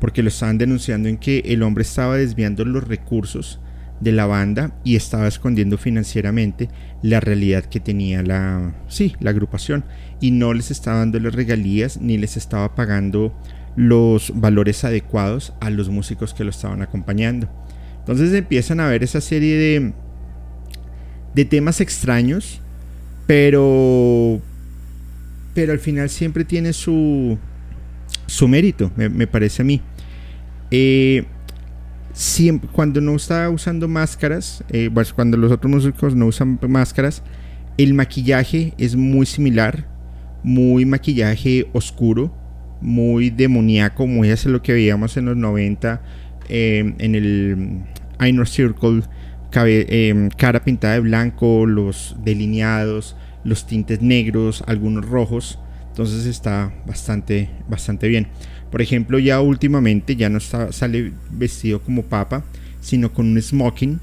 porque 0.00 0.24
lo 0.24 0.30
estaban 0.30 0.58
denunciando 0.58 1.08
en 1.08 1.16
que 1.16 1.44
el 1.44 1.62
hombre 1.62 1.82
estaba 1.82 2.16
desviando 2.16 2.64
los 2.64 2.82
recursos 2.82 3.60
de 4.00 4.10
la 4.10 4.26
banda 4.26 4.76
y 4.82 4.96
estaba 4.96 5.28
escondiendo 5.28 5.78
financieramente 5.78 6.68
la 7.02 7.20
realidad 7.20 7.66
que 7.66 7.78
tenía 7.78 8.20
la, 8.24 8.74
sí, 8.88 9.14
la 9.20 9.30
agrupación. 9.30 9.84
Y 10.20 10.32
no 10.32 10.54
les 10.54 10.72
estaba 10.72 10.98
dando 10.98 11.20
las 11.20 11.36
regalías 11.36 12.00
ni 12.00 12.18
les 12.18 12.36
estaba 12.36 12.74
pagando 12.74 13.32
los 13.76 14.32
valores 14.34 14.82
adecuados 14.82 15.52
a 15.60 15.70
los 15.70 15.88
músicos 15.88 16.34
que 16.34 16.42
lo 16.42 16.50
estaban 16.50 16.82
acompañando. 16.82 17.48
Entonces 18.06 18.32
empiezan 18.34 18.78
a 18.78 18.86
ver 18.86 19.02
esa 19.02 19.20
serie 19.20 19.56
de, 19.56 19.92
de 21.34 21.44
temas 21.44 21.80
extraños, 21.80 22.60
pero, 23.26 24.40
pero 25.54 25.72
al 25.72 25.80
final 25.80 26.08
siempre 26.08 26.44
tiene 26.44 26.72
su, 26.72 27.36
su 28.26 28.46
mérito, 28.46 28.92
me, 28.94 29.26
parece 29.26 29.62
a 29.62 29.64
mí. 29.64 29.82
Eh, 30.70 31.24
cuando 32.70 33.00
no 33.00 33.16
está 33.16 33.50
usando 33.50 33.88
máscaras, 33.88 34.62
eh, 34.70 34.88
pues 34.94 35.12
cuando 35.12 35.36
los 35.36 35.50
otros 35.50 35.72
músicos 35.72 36.14
no 36.14 36.26
usan 36.26 36.60
máscaras, 36.68 37.24
el 37.76 37.92
maquillaje 37.92 38.72
es 38.78 38.94
muy 38.94 39.26
similar, 39.26 39.88
muy 40.44 40.84
maquillaje 40.84 41.66
oscuro, 41.72 42.32
muy 42.80 43.30
demoníaco, 43.30 44.06
muy 44.06 44.30
hacia 44.30 44.52
lo 44.52 44.62
que 44.62 44.74
veíamos 44.74 45.16
en 45.16 45.24
los 45.24 45.36
90 45.36 46.00
eh, 46.48 46.94
en 46.98 47.14
el 47.16 47.82
Inner 48.20 48.46
Circle, 48.46 49.02
eh, 49.54 50.28
cara 50.36 50.64
pintada 50.64 50.94
de 50.94 51.00
blanco, 51.00 51.66
los 51.66 52.16
delineados, 52.22 53.16
los 53.44 53.66
tintes 53.66 54.02
negros, 54.02 54.62
algunos 54.66 55.06
rojos. 55.06 55.58
Entonces 55.88 56.26
está 56.26 56.72
bastante, 56.86 57.50
bastante 57.68 58.08
bien. 58.08 58.28
Por 58.70 58.82
ejemplo, 58.82 59.18
ya 59.18 59.40
últimamente 59.40 60.16
ya 60.16 60.28
no 60.28 60.40
sale 60.40 61.12
vestido 61.30 61.80
como 61.80 62.02
papa, 62.02 62.44
sino 62.80 63.12
con 63.12 63.26
un 63.26 63.40
smoking, 63.40 64.00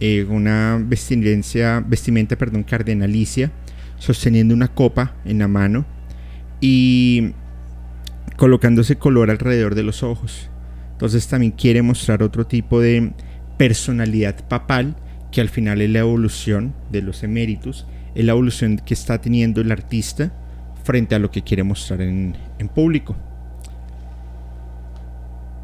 eh, 0.00 0.26
una 0.28 0.82
vestimenta, 0.82 1.80
vestimenta 1.86 2.36
perdón, 2.36 2.64
cardenalicia, 2.64 3.52
sosteniendo 3.98 4.54
una 4.54 4.68
copa 4.68 5.14
en 5.24 5.38
la 5.38 5.46
mano 5.46 5.84
y 6.60 7.32
colocándose 8.36 8.96
color 8.96 9.30
alrededor 9.30 9.74
de 9.74 9.82
los 9.82 10.02
ojos. 10.02 10.50
Entonces 10.92 11.28
también 11.28 11.52
quiere 11.52 11.82
mostrar 11.82 12.22
otro 12.22 12.46
tipo 12.46 12.80
de 12.80 13.12
personalidad 13.60 14.48
papal 14.48 14.96
que 15.30 15.42
al 15.42 15.50
final 15.50 15.82
es 15.82 15.90
la 15.90 15.98
evolución 15.98 16.72
de 16.90 17.02
los 17.02 17.22
eméritos, 17.22 17.86
es 18.14 18.24
la 18.24 18.32
evolución 18.32 18.78
que 18.78 18.94
está 18.94 19.20
teniendo 19.20 19.60
el 19.60 19.70
artista 19.70 20.32
frente 20.82 21.14
a 21.14 21.18
lo 21.18 21.30
que 21.30 21.42
quiere 21.42 21.62
mostrar 21.62 22.00
en 22.00 22.34
público. 22.74 23.14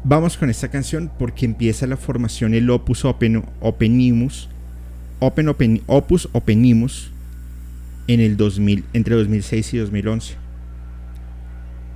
Vamos 0.03 0.37
con 0.37 0.51
esta 0.51 0.67
canción 0.67 1.11
porque 1.17 1.47
empieza 1.47 1.87
la 1.87 1.97
formación 1.97 2.53
el 2.53 2.69
Opus 2.69 3.03
Open, 3.03 3.43
Openimus, 3.61 4.47
Open, 5.17 5.49
Open, 5.49 5.81
Opus 5.87 6.29
Openimus 6.33 7.09
en 8.05 8.19
el 8.19 8.37
2000, 8.37 8.85
entre 8.93 9.15
2006 9.15 9.73
y 9.73 9.77
2011. 9.79 10.35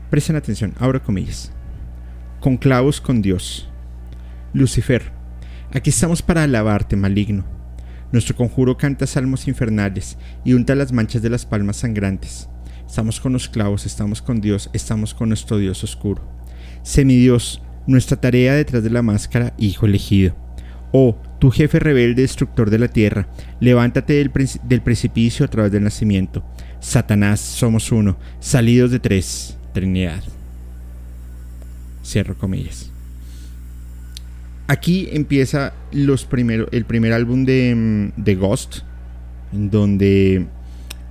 Presten 0.09 0.35
atención, 0.35 0.73
abro 0.79 1.03
comillas. 1.03 1.51
Con 2.39 2.57
clavos 2.57 2.99
con 2.99 3.21
Dios. 3.21 3.69
Lucifer, 4.51 5.20
aquí 5.73 5.89
estamos 5.89 6.21
para 6.21 6.43
alabarte, 6.43 6.95
maligno. 6.95 7.45
Nuestro 8.11 8.35
conjuro 8.35 8.77
canta 8.77 9.07
salmos 9.07 9.47
infernales 9.47 10.17
y 10.43 10.53
unta 10.53 10.75
las 10.75 10.91
manchas 10.91 11.21
de 11.21 11.29
las 11.29 11.45
palmas 11.45 11.77
sangrantes. 11.77 12.49
Estamos 12.85 13.21
con 13.21 13.31
los 13.31 13.47
clavos, 13.47 13.85
estamos 13.85 14.21
con 14.21 14.41
Dios, 14.41 14.69
estamos 14.73 15.13
con 15.13 15.29
nuestro 15.29 15.57
Dios 15.57 15.83
oscuro. 15.83 16.21
Semidios, 16.83 17.61
nuestra 17.87 18.19
tarea 18.19 18.53
detrás 18.53 18.83
de 18.83 18.89
la 18.89 19.01
máscara, 19.01 19.53
hijo 19.57 19.85
elegido. 19.85 20.35
Oh, 20.91 21.15
tu 21.39 21.51
jefe 21.51 21.79
rebelde 21.79 22.23
destructor 22.23 22.69
de 22.69 22.79
la 22.79 22.89
tierra, 22.89 23.29
levántate 23.61 24.13
del, 24.13 24.81
precipicio 24.81 25.45
a 25.45 25.49
través 25.49 25.71
del 25.71 25.85
nacimiento. 25.85 26.43
Satanás, 26.81 27.39
somos 27.39 27.93
uno, 27.93 28.17
salidos 28.41 28.91
de 28.91 28.99
tres, 28.99 29.57
Trinidad. 29.73 30.21
Cierro 32.03 32.37
comillas. 32.37 32.90
Aquí 34.71 35.09
empieza 35.11 35.73
los 35.91 36.25
el 36.71 36.85
primer 36.85 37.11
álbum 37.11 37.43
de, 37.43 37.75
mm, 37.75 38.23
de 38.23 38.35
Ghost, 38.35 38.83
en 39.51 39.69
donde 39.69 40.47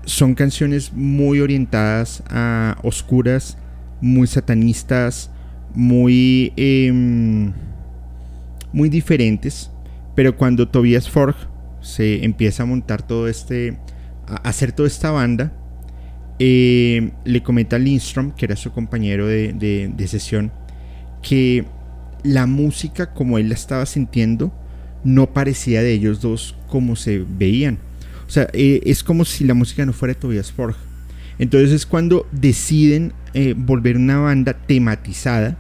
son 0.07 0.35
canciones 0.35 0.95
muy 0.95 1.41
orientadas 1.41 2.23
a 2.31 2.79
oscuras, 2.83 3.59
muy 4.01 4.27
satanistas, 4.29 5.31
muy, 5.75 6.55
em, 6.57 7.53
muy 8.73 8.89
diferentes, 8.89 9.71
pero 10.15 10.39
cuando 10.39 10.67
Tobias 10.67 11.11
Forge 11.11 11.47
se 11.83 12.25
empieza 12.25 12.63
a 12.63 12.67
montar 12.67 13.07
todo 13.07 13.29
este, 13.29 13.77
a 14.27 14.37
hacer 14.37 14.73
toda 14.73 14.87
esta 14.87 15.11
banda, 15.11 15.53
em, 16.39 17.11
le 17.27 17.43
comenta 17.43 17.77
a 17.77 17.79
Lindstrom, 17.79 18.31
que 18.31 18.47
era 18.47 18.57
su 18.57 18.73
compañero 18.73 19.27
de, 19.27 19.53
de, 19.53 20.09
sesión, 20.09 20.51
que 21.21 21.67
la 22.23 22.47
música 22.47 23.13
como 23.13 23.39
él 23.39 23.49
la 23.49 23.55
estaba 23.55 23.87
sintiendo 23.87 24.53
no 25.05 25.33
parecía 25.33 25.83
de 25.83 25.93
ellos 25.93 26.21
dos 26.21 26.57
como 26.69 26.97
se 26.97 27.25
veían. 27.27 27.79
O 28.27 28.31
sea, 28.31 28.49
eh, 28.53 28.81
es 28.85 29.03
como 29.03 29.25
si 29.25 29.45
la 29.45 29.55
música 29.55 29.85
no 29.85 29.93
fuera 29.93 30.15
de 30.15 30.21
Tobias 30.21 30.53
Forge. 30.53 30.79
Entonces 31.39 31.73
es 31.73 31.87
cuando 31.87 32.27
deciden 32.33 33.13
eh, 33.33 33.55
volver 33.57 33.97
una 33.97 34.19
banda 34.19 34.53
tematizada 34.53 35.57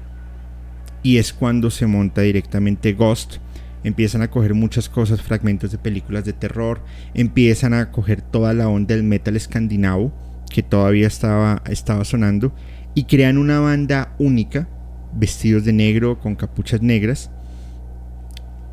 y 1.03 1.17
es 1.17 1.33
cuando 1.33 1.71
se 1.71 1.87
monta 1.87 2.21
directamente 2.21 2.93
Ghost. 2.93 3.37
Empiezan 3.83 4.21
a 4.21 4.31
coger 4.31 4.53
muchas 4.53 4.91
cosas, 4.91 5.23
fragmentos 5.23 5.73
de 5.73 5.79
películas 5.79 6.27
de 6.27 6.35
terror, 6.35 6.83
empiezan 7.15 7.73
a 7.73 7.91
coger 7.91 8.21
toda 8.21 8.53
la 8.53 8.69
onda 8.69 8.95
del 8.95 9.05
metal 9.05 9.37
escandinavo 9.37 10.13
que 10.51 10.63
todavía 10.63 11.07
estaba, 11.07 11.63
estaba 11.67 12.05
sonando 12.05 12.55
y 12.95 13.05
crean 13.05 13.39
una 13.39 13.61
banda 13.61 14.15
única, 14.19 14.69
vestidos 15.15 15.65
de 15.65 15.73
negro 15.73 16.19
con 16.19 16.37
capuchas 16.37 16.83
negras. 16.83 17.31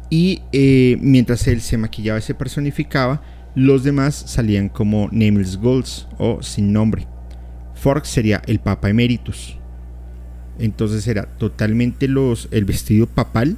Y 0.09 0.41
eh, 0.53 0.97
mientras 1.01 1.47
él 1.47 1.61
se 1.61 1.77
maquillaba 1.77 2.19
y 2.19 2.21
se 2.21 2.33
personificaba, 2.33 3.21
los 3.55 3.83
demás 3.83 4.15
salían 4.15 4.69
como 4.69 5.09
Nameless 5.11 5.57
Goals 5.57 6.07
o 6.17 6.41
sin 6.41 6.71
nombre. 6.71 7.07
Fork 7.75 8.05
sería 8.05 8.41
el 8.47 8.59
Papa 8.59 8.89
Emeritus. 8.89 9.57
Entonces 10.59 11.07
era 11.07 11.25
totalmente 11.37 12.07
los, 12.07 12.47
el 12.51 12.65
vestido 12.65 13.07
papal, 13.07 13.57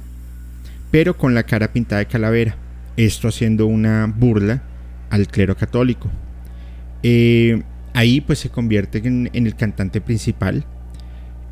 pero 0.90 1.16
con 1.16 1.34
la 1.34 1.44
cara 1.44 1.72
pintada 1.72 2.00
de 2.00 2.06
calavera. 2.06 2.56
Esto 2.96 3.28
haciendo 3.28 3.66
una 3.66 4.06
burla 4.06 4.62
al 5.10 5.26
clero 5.28 5.56
católico. 5.56 6.10
Eh, 7.02 7.62
ahí 7.94 8.20
pues 8.20 8.38
se 8.40 8.50
convierte 8.50 8.98
en, 8.98 9.30
el 9.32 9.54
cantante 9.56 10.00
principal 10.00 10.64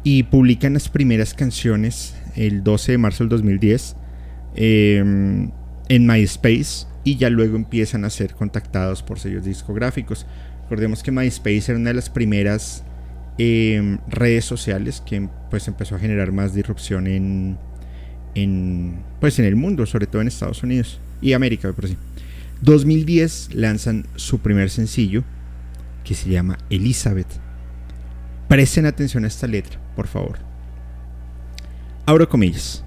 y 0.08 0.22
publican 0.22 0.72
las 0.72 0.88
primeras 0.88 1.34
canciones 1.34 2.14
el 2.34 2.64
12 2.64 2.92
de 2.92 2.98
marzo 2.98 3.24
del 3.24 3.28
2010 3.28 3.94
em, 4.54 5.50
en 5.90 6.06
MySpace 6.06 6.86
y 7.04 7.16
ya 7.16 7.28
luego 7.28 7.56
empiezan 7.56 8.06
a 8.06 8.10
ser 8.10 8.34
contactados 8.34 9.02
por 9.02 9.18
sellos 9.18 9.44
discográficos. 9.44 10.24
Recordemos 10.62 11.02
que 11.02 11.12
MySpace 11.12 11.64
era 11.72 11.78
una 11.78 11.90
de 11.90 11.94
las 11.94 12.08
primeras 12.08 12.84
em, 13.36 13.98
redes 14.08 14.46
sociales 14.46 15.02
que 15.04 15.28
pues 15.50 15.68
empezó 15.68 15.96
a 15.96 15.98
generar 15.98 16.32
más 16.32 16.54
disrupción 16.54 17.06
en, 17.06 17.58
en, 18.34 19.02
pues 19.20 19.38
en 19.38 19.44
el 19.44 19.56
mundo, 19.56 19.84
sobre 19.84 20.06
todo 20.06 20.22
en 20.22 20.28
Estados 20.28 20.62
Unidos 20.62 21.02
y 21.20 21.34
América, 21.34 21.70
por 21.74 21.86
sí. 21.86 21.98
2010 22.62 23.50
lanzan 23.52 24.06
su 24.16 24.38
primer 24.38 24.70
sencillo 24.70 25.22
que 26.02 26.14
se 26.14 26.30
llama 26.30 26.56
Elizabeth. 26.70 27.28
Presten 28.48 28.86
atención 28.86 29.24
a 29.24 29.28
esta 29.28 29.46
letra, 29.46 29.78
por 29.94 30.06
favor. 30.06 30.38
Abro 32.06 32.28
comillas. 32.30 32.82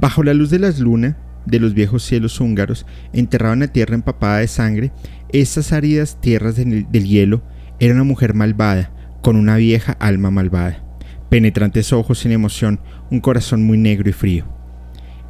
Bajo 0.00 0.24
la 0.24 0.34
luz 0.34 0.50
de 0.50 0.58
las 0.58 0.80
lunas 0.80 1.14
de 1.46 1.60
los 1.60 1.74
viejos 1.74 2.02
cielos 2.02 2.40
húngaros, 2.40 2.84
enterrado 3.12 3.54
en 3.54 3.60
la 3.60 3.68
tierra 3.68 3.94
empapada 3.94 4.38
de 4.38 4.48
sangre, 4.48 4.92
estas 5.30 5.72
áridas 5.72 6.20
tierras 6.20 6.56
del, 6.56 6.86
hielo, 6.90 7.42
era 7.78 7.94
una 7.94 8.04
mujer 8.04 8.34
malvada, 8.34 8.90
con 9.22 9.36
una 9.36 9.56
vieja 9.56 9.92
alma 9.92 10.30
malvada, 10.30 10.82
penetrantes 11.30 11.92
ojos 11.92 12.18
sin 12.18 12.32
emoción, 12.32 12.80
un 13.10 13.20
corazón 13.20 13.62
muy 13.62 13.78
negro 13.78 14.10
y 14.10 14.12
frío. 14.12 14.44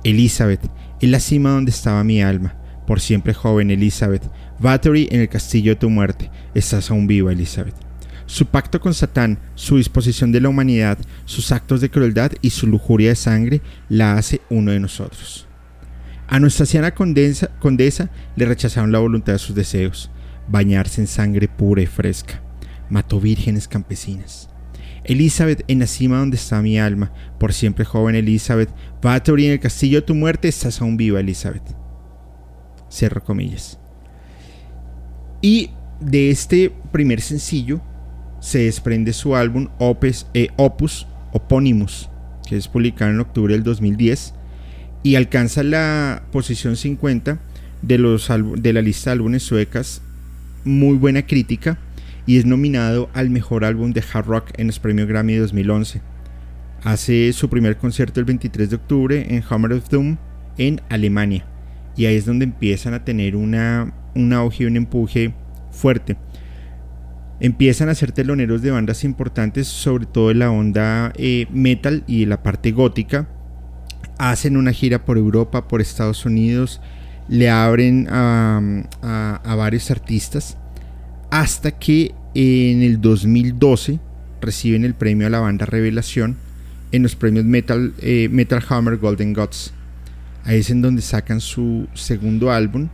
Elizabeth, 0.04 0.62
en 1.00 1.10
la 1.10 1.20
cima 1.20 1.50
donde 1.50 1.70
estaba 1.70 2.02
mi 2.02 2.22
alma, 2.22 2.56
por 2.86 3.00
siempre 3.00 3.34
joven 3.34 3.70
Elizabeth, 3.70 4.22
Battery 4.58 5.08
en 5.10 5.20
el 5.20 5.28
castillo 5.28 5.72
de 5.72 5.80
tu 5.80 5.90
muerte, 5.90 6.30
estás 6.54 6.90
aún 6.90 7.06
viva 7.06 7.32
Elizabeth. 7.32 7.87
Su 8.28 8.44
pacto 8.44 8.78
con 8.78 8.92
Satán, 8.92 9.38
su 9.54 9.78
disposición 9.78 10.32
de 10.32 10.42
la 10.42 10.50
humanidad, 10.50 10.98
sus 11.24 11.50
actos 11.50 11.80
de 11.80 11.90
crueldad 11.90 12.30
y 12.42 12.50
su 12.50 12.66
lujuria 12.66 13.08
de 13.08 13.16
sangre 13.16 13.62
la 13.88 14.18
hace 14.18 14.42
uno 14.50 14.70
de 14.70 14.78
nosotros. 14.78 15.46
A 16.26 16.38
nuestra 16.38 16.64
anciana 16.64 16.92
condesa 16.94 18.10
le 18.36 18.44
rechazaron 18.44 18.92
la 18.92 18.98
voluntad 18.98 19.32
de 19.32 19.38
sus 19.38 19.56
deseos, 19.56 20.10
bañarse 20.46 21.00
en 21.00 21.06
sangre 21.06 21.48
pura 21.48 21.80
y 21.80 21.86
fresca. 21.86 22.42
Mató 22.90 23.18
vírgenes 23.18 23.66
campesinas. 23.66 24.50
Elizabeth, 25.04 25.64
en 25.66 25.78
la 25.78 25.86
cima 25.86 26.18
donde 26.18 26.36
está 26.36 26.60
mi 26.60 26.78
alma, 26.78 27.10
por 27.40 27.54
siempre 27.54 27.86
joven 27.86 28.14
Elizabeth, 28.14 28.68
Bathory 29.00 29.46
en 29.46 29.52
el 29.52 29.60
castillo 29.60 30.00
de 30.00 30.06
tu 30.06 30.14
muerte, 30.14 30.48
estás 30.48 30.82
aún 30.82 30.98
viva 30.98 31.18
Elizabeth. 31.18 31.74
Cierro 32.92 33.24
comillas. 33.24 33.78
Y 35.40 35.70
de 35.98 36.28
este 36.28 36.74
primer 36.92 37.22
sencillo 37.22 37.80
se 38.40 38.60
desprende 38.60 39.12
su 39.12 39.36
álbum 39.36 39.68
Opus, 39.78 40.26
eh, 40.34 40.48
Opus 40.56 41.06
Oponimus, 41.32 42.08
que 42.48 42.56
es 42.56 42.68
publicado 42.68 43.10
en 43.10 43.20
octubre 43.20 43.54
del 43.54 43.62
2010 43.62 44.34
y 45.02 45.14
alcanza 45.16 45.62
la 45.62 46.22
posición 46.32 46.76
50 46.76 47.38
de, 47.82 48.72
la 48.72 48.82
lista 48.82 49.10
de 49.10 49.12
álbumes 49.12 49.42
suecas. 49.42 50.02
Muy 50.64 50.96
buena 50.96 51.26
crítica 51.26 51.78
y 52.26 52.38
es 52.38 52.44
nominado 52.44 53.08
al 53.14 53.30
mejor 53.30 53.64
álbum 53.64 53.92
de 53.92 54.02
hard 54.12 54.26
rock 54.26 54.50
en 54.56 54.66
los 54.66 54.78
premios 54.78 55.08
Grammy 55.08 55.36
2011. 55.36 56.02
Hace 56.82 57.32
su 57.32 57.48
primer 57.48 57.76
concierto 57.76 58.20
el 58.20 58.26
23 58.26 58.70
de 58.70 58.76
octubre 58.76 59.34
en 59.34 59.42
Hammer 59.48 59.72
of 59.72 59.88
Doom 59.88 60.16
en 60.58 60.80
Alemania. 60.88 61.46
Y 61.96 62.06
ahí 62.06 62.16
es 62.16 62.26
donde 62.26 62.44
empiezan 62.44 62.94
a 62.94 63.04
tener 63.04 63.34
una, 63.34 63.92
un 64.14 64.32
auge 64.32 64.64
y 64.64 64.66
un 64.66 64.76
empuje 64.76 65.32
fuerte. 65.70 66.16
Empiezan 67.40 67.88
a 67.88 67.94
ser 67.94 68.12
teloneros 68.12 68.62
de 68.62 68.70
bandas 68.70 69.04
importantes, 69.04 69.68
sobre 69.68 70.06
todo 70.06 70.30
en 70.30 70.40
la 70.40 70.50
onda 70.50 71.12
eh, 71.16 71.46
metal 71.50 72.04
y 72.06 72.26
la 72.26 72.42
parte 72.42 72.72
gótica. 72.72 73.28
Hacen 74.18 74.56
una 74.56 74.72
gira 74.72 75.04
por 75.04 75.18
Europa, 75.18 75.68
por 75.68 75.80
Estados 75.80 76.26
Unidos, 76.26 76.80
le 77.28 77.50
abren 77.50 78.08
a, 78.10 78.60
a 79.02 79.54
varios 79.54 79.90
artistas, 79.90 80.56
hasta 81.30 81.72
que 81.72 82.14
en 82.34 82.82
el 82.82 83.00
2012 83.00 84.00
reciben 84.40 84.84
el 84.84 84.94
premio 84.94 85.26
a 85.26 85.30
la 85.30 85.40
banda 85.40 85.66
Revelación 85.66 86.36
en 86.92 87.02
los 87.02 87.16
premios 87.16 87.44
Metal, 87.44 87.94
eh, 88.00 88.28
Metal 88.30 88.62
Hammer 88.68 88.96
Golden 88.96 89.32
Gods. 89.32 89.72
Ahí 90.44 90.60
es 90.60 90.70
en 90.70 90.82
donde 90.82 91.02
sacan 91.02 91.40
su 91.40 91.88
segundo 91.94 92.50
álbum 92.50 92.88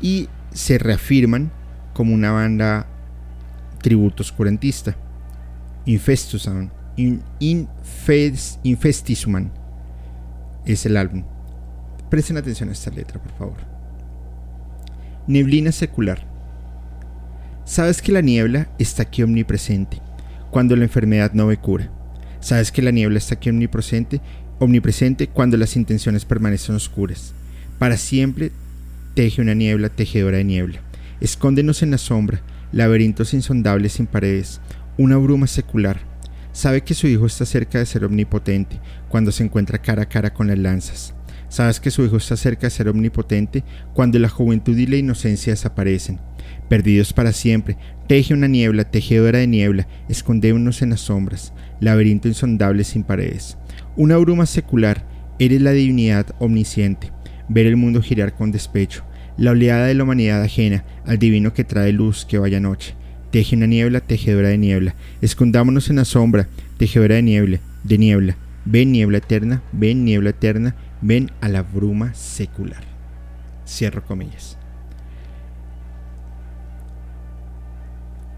y 0.00 0.28
se 0.52 0.78
reafirman 0.78 1.50
como 1.92 2.14
una 2.14 2.32
banda 2.32 2.86
tributo 3.84 4.22
oscurantista. 4.22 4.96
Infestusan, 5.84 6.72
in, 6.96 7.68
Infestisuman 8.62 9.52
es 10.64 10.86
el 10.86 10.96
álbum. 10.96 11.22
Presten 12.08 12.38
atención 12.38 12.70
a 12.70 12.72
esta 12.72 12.90
letra, 12.90 13.22
por 13.22 13.32
favor. 13.32 13.58
Neblina 15.26 15.70
secular. 15.70 16.26
Sabes 17.66 18.00
que 18.00 18.10
la 18.10 18.22
niebla 18.22 18.68
está 18.78 19.02
aquí 19.02 19.22
omnipresente, 19.22 20.00
cuando 20.50 20.76
la 20.76 20.84
enfermedad 20.84 21.32
no 21.34 21.46
ve 21.46 21.58
cura 21.58 21.90
Sabes 22.40 22.72
que 22.72 22.82
la 22.82 22.90
niebla 22.90 23.18
está 23.18 23.34
aquí 23.34 23.50
omnipresente, 23.50 24.22
omnipresente 24.60 25.28
cuando 25.28 25.58
las 25.58 25.76
intenciones 25.76 26.24
permanecen 26.24 26.74
oscuras. 26.74 27.34
Para 27.78 27.98
siempre 27.98 28.50
teje 29.14 29.42
una 29.42 29.54
niebla 29.54 29.90
tejedora 29.90 30.38
de 30.38 30.44
niebla. 30.44 30.80
Escóndenos 31.20 31.82
en 31.82 31.90
la 31.90 31.98
sombra, 31.98 32.42
laberintos 32.74 33.34
insondables 33.34 33.92
sin 33.92 34.06
paredes, 34.06 34.60
una 34.98 35.16
bruma 35.16 35.46
secular. 35.46 36.00
Sabe 36.50 36.82
que 36.82 36.94
su 36.94 37.06
hijo 37.06 37.26
está 37.26 37.46
cerca 37.46 37.78
de 37.78 37.86
ser 37.86 38.04
omnipotente 38.04 38.80
cuando 39.08 39.30
se 39.30 39.44
encuentra 39.44 39.80
cara 39.80 40.02
a 40.02 40.08
cara 40.08 40.34
con 40.34 40.48
las 40.48 40.58
lanzas. 40.58 41.14
Sabes 41.48 41.78
que 41.78 41.92
su 41.92 42.04
hijo 42.04 42.16
está 42.16 42.36
cerca 42.36 42.66
de 42.66 42.72
ser 42.72 42.88
omnipotente 42.88 43.62
cuando 43.92 44.18
la 44.18 44.28
juventud 44.28 44.76
y 44.76 44.86
la 44.86 44.96
inocencia 44.96 45.52
desaparecen. 45.52 46.18
Perdidos 46.68 47.12
para 47.12 47.32
siempre, 47.32 47.76
teje 48.08 48.34
una 48.34 48.48
niebla, 48.48 48.90
tejedora 48.90 49.38
de 49.38 49.46
niebla, 49.46 49.86
escondémonos 50.08 50.82
en 50.82 50.90
las 50.90 51.00
sombras 51.00 51.52
laberinto 51.78 52.26
insondable 52.26 52.82
sin 52.82 53.04
paredes. 53.04 53.56
Una 53.96 54.16
bruma 54.16 54.46
secular, 54.46 55.06
eres 55.38 55.62
la 55.62 55.70
divinidad 55.70 56.26
omnisciente, 56.40 57.12
ver 57.48 57.66
el 57.66 57.76
mundo 57.76 58.02
girar 58.02 58.34
con 58.34 58.50
despecho, 58.50 59.04
la 59.36 59.50
oleada 59.50 59.86
de 59.86 59.94
la 59.94 60.04
humanidad 60.04 60.42
ajena 60.42 60.84
al 61.06 61.18
divino 61.18 61.52
que 61.52 61.64
trae 61.64 61.92
luz 61.92 62.24
que 62.24 62.38
vaya 62.38 62.60
noche. 62.60 62.94
Teje 63.30 63.56
una 63.56 63.66
niebla, 63.66 64.00
tejedora 64.00 64.48
de 64.48 64.58
niebla, 64.58 64.94
escondámonos 65.20 65.90
en 65.90 65.96
la 65.96 66.04
sombra, 66.04 66.46
tejedora 66.78 67.16
de 67.16 67.22
niebla, 67.22 67.60
de 67.82 67.98
niebla. 67.98 68.36
Ven 68.64 68.92
niebla 68.92 69.18
eterna, 69.18 69.62
ven 69.72 70.04
niebla 70.04 70.30
eterna, 70.30 70.74
ven 71.02 71.30
a 71.40 71.48
la 71.48 71.62
bruma 71.62 72.14
secular. 72.14 72.82
Cierro 73.66 74.04
comillas. 74.04 74.56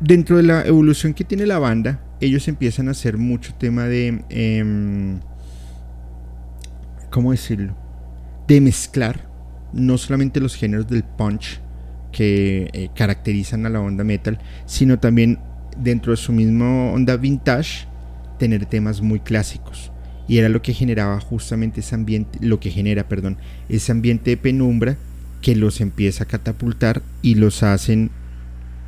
Dentro 0.01 0.37
de 0.37 0.43
la 0.43 0.67
evolución 0.67 1.15
que 1.15 1.25
tiene 1.25 1.47
la 1.47 1.59
banda, 1.59 2.03
ellos 2.21 2.49
empiezan 2.49 2.89
a 2.89 2.93
hacer 2.93 3.17
mucho 3.17 3.55
tema 3.55 3.85
de... 3.85 4.25
Em, 4.31 5.21
¿Cómo 7.11 7.31
decirlo? 7.31 7.77
De 8.49 8.61
mezclar 8.61 9.36
no 9.73 9.99
solamente 9.99 10.41
los 10.41 10.55
géneros 10.55 10.89
del 10.89 11.05
punch 11.05 11.61
que 12.13 12.71
eh, 12.73 12.89
caracterizan 12.95 13.67
a 13.67 13.71
la 13.71 13.81
onda 13.81 14.05
metal, 14.05 14.39
sino 14.65 14.99
también 14.99 15.39
dentro 15.77 16.13
de 16.13 16.17
su 16.17 16.33
misma 16.33 16.93
onda 16.93 17.17
vintage, 17.17 17.87
tener 18.39 18.67
temas 18.67 19.01
muy 19.01 19.21
clásicos. 19.21 19.93
Y 20.29 20.39
era 20.39 20.49
lo 20.49 20.63
que 20.63 20.73
generaba 20.73 21.21
justamente 21.21 21.81
ese 21.81 21.95
ambiente, 21.95 22.39
lo 22.41 22.59
que 22.59 22.71
genera, 22.71 23.09
perdón, 23.09 23.37
ese 23.69 23.93
ambiente 23.93 24.31
de 24.31 24.37
penumbra 24.37 24.97
que 25.41 25.55
los 25.55 25.81
empieza 25.81 26.25
a 26.25 26.27
catapultar 26.27 27.03
y 27.23 27.35
los 27.37 27.63
hacen 27.63 28.11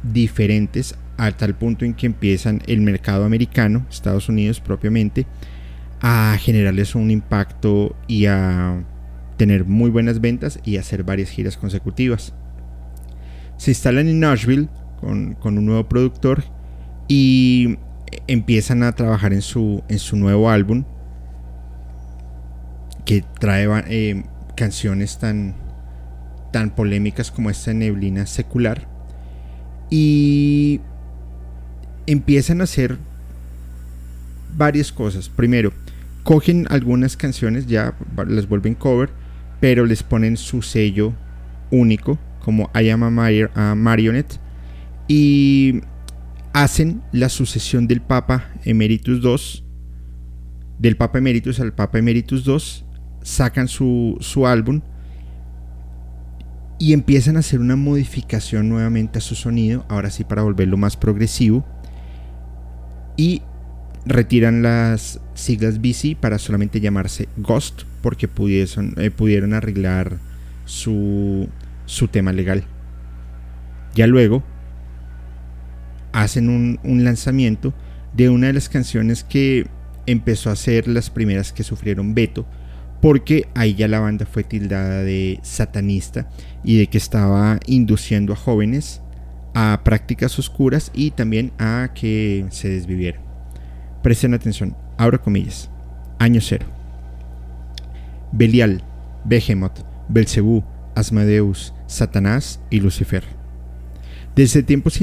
diferentes 0.02 0.96
a 1.16 1.30
tal 1.32 1.54
punto 1.54 1.84
en 1.84 1.94
que 1.94 2.06
empiezan 2.06 2.62
el 2.66 2.80
mercado 2.80 3.24
americano, 3.24 3.86
Estados 3.90 4.28
Unidos 4.28 4.60
propiamente, 4.60 5.26
a 6.00 6.36
generarles 6.40 6.94
un 6.94 7.10
impacto 7.10 7.94
y 8.06 8.26
a 8.26 8.84
tener 9.38 9.64
muy 9.64 9.88
buenas 9.88 10.20
ventas 10.20 10.60
y 10.64 10.76
hacer 10.76 11.04
varias 11.04 11.30
giras 11.30 11.56
consecutivas. 11.56 12.34
Se 13.56 13.70
instalan 13.70 14.08
en 14.08 14.20
Nashville 14.20 14.68
con, 15.00 15.38
un 15.42 15.64
nuevo 15.64 15.88
productor 15.88 16.44
y 17.06 17.78
empiezan 18.26 18.82
a 18.82 18.92
trabajar 18.92 19.32
en 19.32 19.40
su, 19.40 19.82
en 19.88 19.98
su 19.98 20.16
nuevo 20.16 20.50
álbum 20.50 20.84
que 23.06 23.24
trae 23.40 23.66
eh, 23.88 24.24
canciones 24.54 25.18
tan, 25.18 25.54
tan 26.52 26.74
polémicas 26.74 27.30
como 27.30 27.48
esta 27.48 27.72
neblina 27.72 28.26
secular. 28.26 28.86
Y 29.88 30.80
empiezan 32.06 32.60
a 32.60 32.64
hacer 32.64 32.98
varias 34.54 34.92
cosas. 34.92 35.30
Primero, 35.30 35.72
cogen 36.22 36.66
algunas 36.68 37.16
canciones, 37.16 37.66
ya 37.66 37.94
las 38.26 38.48
vuelven 38.48 38.74
cover, 38.74 39.10
pero 39.60 39.86
les 39.86 40.02
ponen 40.02 40.36
su 40.36 40.62
sello 40.62 41.14
único, 41.70 42.18
como 42.40 42.70
I 42.74 42.90
Am 42.90 43.02
a, 43.02 43.74
Marionette, 43.74 44.38
y 45.06 45.80
hacen 46.52 47.02
la 47.12 47.28
sucesión 47.28 47.86
del 47.86 48.00
Papa 48.00 48.50
Emeritus 48.64 49.22
II, 49.22 49.64
del 50.78 50.96
Papa 50.96 51.18
Emeritus 51.18 51.60
al 51.60 51.72
Papa 51.72 51.98
Emeritus 51.98 52.46
II, 52.46 52.86
sacan 53.22 53.68
su, 53.68 54.16
su 54.20 54.46
álbum 54.46 54.80
y 56.78 56.92
empiezan 56.92 57.36
a 57.36 57.40
hacer 57.40 57.58
una 57.58 57.76
modificación 57.76 58.68
nuevamente 58.68 59.18
a 59.18 59.22
su 59.22 59.34
sonido, 59.34 59.84
ahora 59.88 60.10
sí 60.10 60.24
para 60.24 60.42
volverlo 60.42 60.76
más 60.76 60.96
progresivo 60.96 61.66
y 63.16 63.42
retiran 64.06 64.62
las 64.62 65.20
siglas 65.34 65.80
BC 65.80 66.16
para 66.18 66.38
solamente 66.38 66.80
llamarse 66.80 67.28
Ghost 67.36 67.82
porque 68.00 68.28
pudieron, 68.28 68.94
eh, 68.96 69.10
pudieron 69.10 69.54
arreglar 69.54 70.18
su, 70.64 71.48
su, 71.86 72.08
tema 72.08 72.32
legal. 72.32 72.64
Ya 73.94 74.06
luego 74.06 74.42
hacen 76.12 76.48
un, 76.48 76.78
un 76.82 77.04
lanzamiento 77.04 77.74
de 78.14 78.28
una 78.28 78.48
de 78.48 78.54
las 78.54 78.68
canciones 78.68 79.24
que 79.24 79.66
empezó 80.06 80.50
a 80.50 80.56
ser 80.56 80.88
las 80.88 81.10
primeras 81.10 81.52
que 81.52 81.62
sufrieron 81.62 82.14
veto 82.14 82.46
porque 83.00 83.48
ahí 83.54 83.74
ya 83.74 83.88
la 83.88 84.00
banda 84.00 84.26
fue 84.26 84.42
tildada 84.42 85.02
de 85.02 85.38
satanista 85.42 86.28
y 86.64 86.78
de 86.78 86.88
que 86.88 86.98
estaba 86.98 87.60
induciendo 87.66 88.32
a 88.32 88.36
jóvenes 88.36 89.02
a 89.54 89.80
prácticas 89.84 90.38
oscuras 90.38 90.90
y 90.94 91.10
también 91.12 91.52
a 91.58 91.90
que 91.94 92.46
se 92.50 92.68
desvivieran. 92.68 93.22
Presten 94.02 94.34
atención, 94.34 94.76
abro 94.96 95.20
comillas. 95.20 95.70
Año 96.18 96.40
cero. 96.40 96.77
Belial, 98.32 98.82
Behemoth, 99.24 99.80
Belcebú, 100.08 100.64
Asmadeus, 100.94 101.74
Satanás 101.86 102.60
y 102.70 102.80
Lucifer. 102.80 103.24
Desde 104.36 104.62
tiempos 104.62 105.00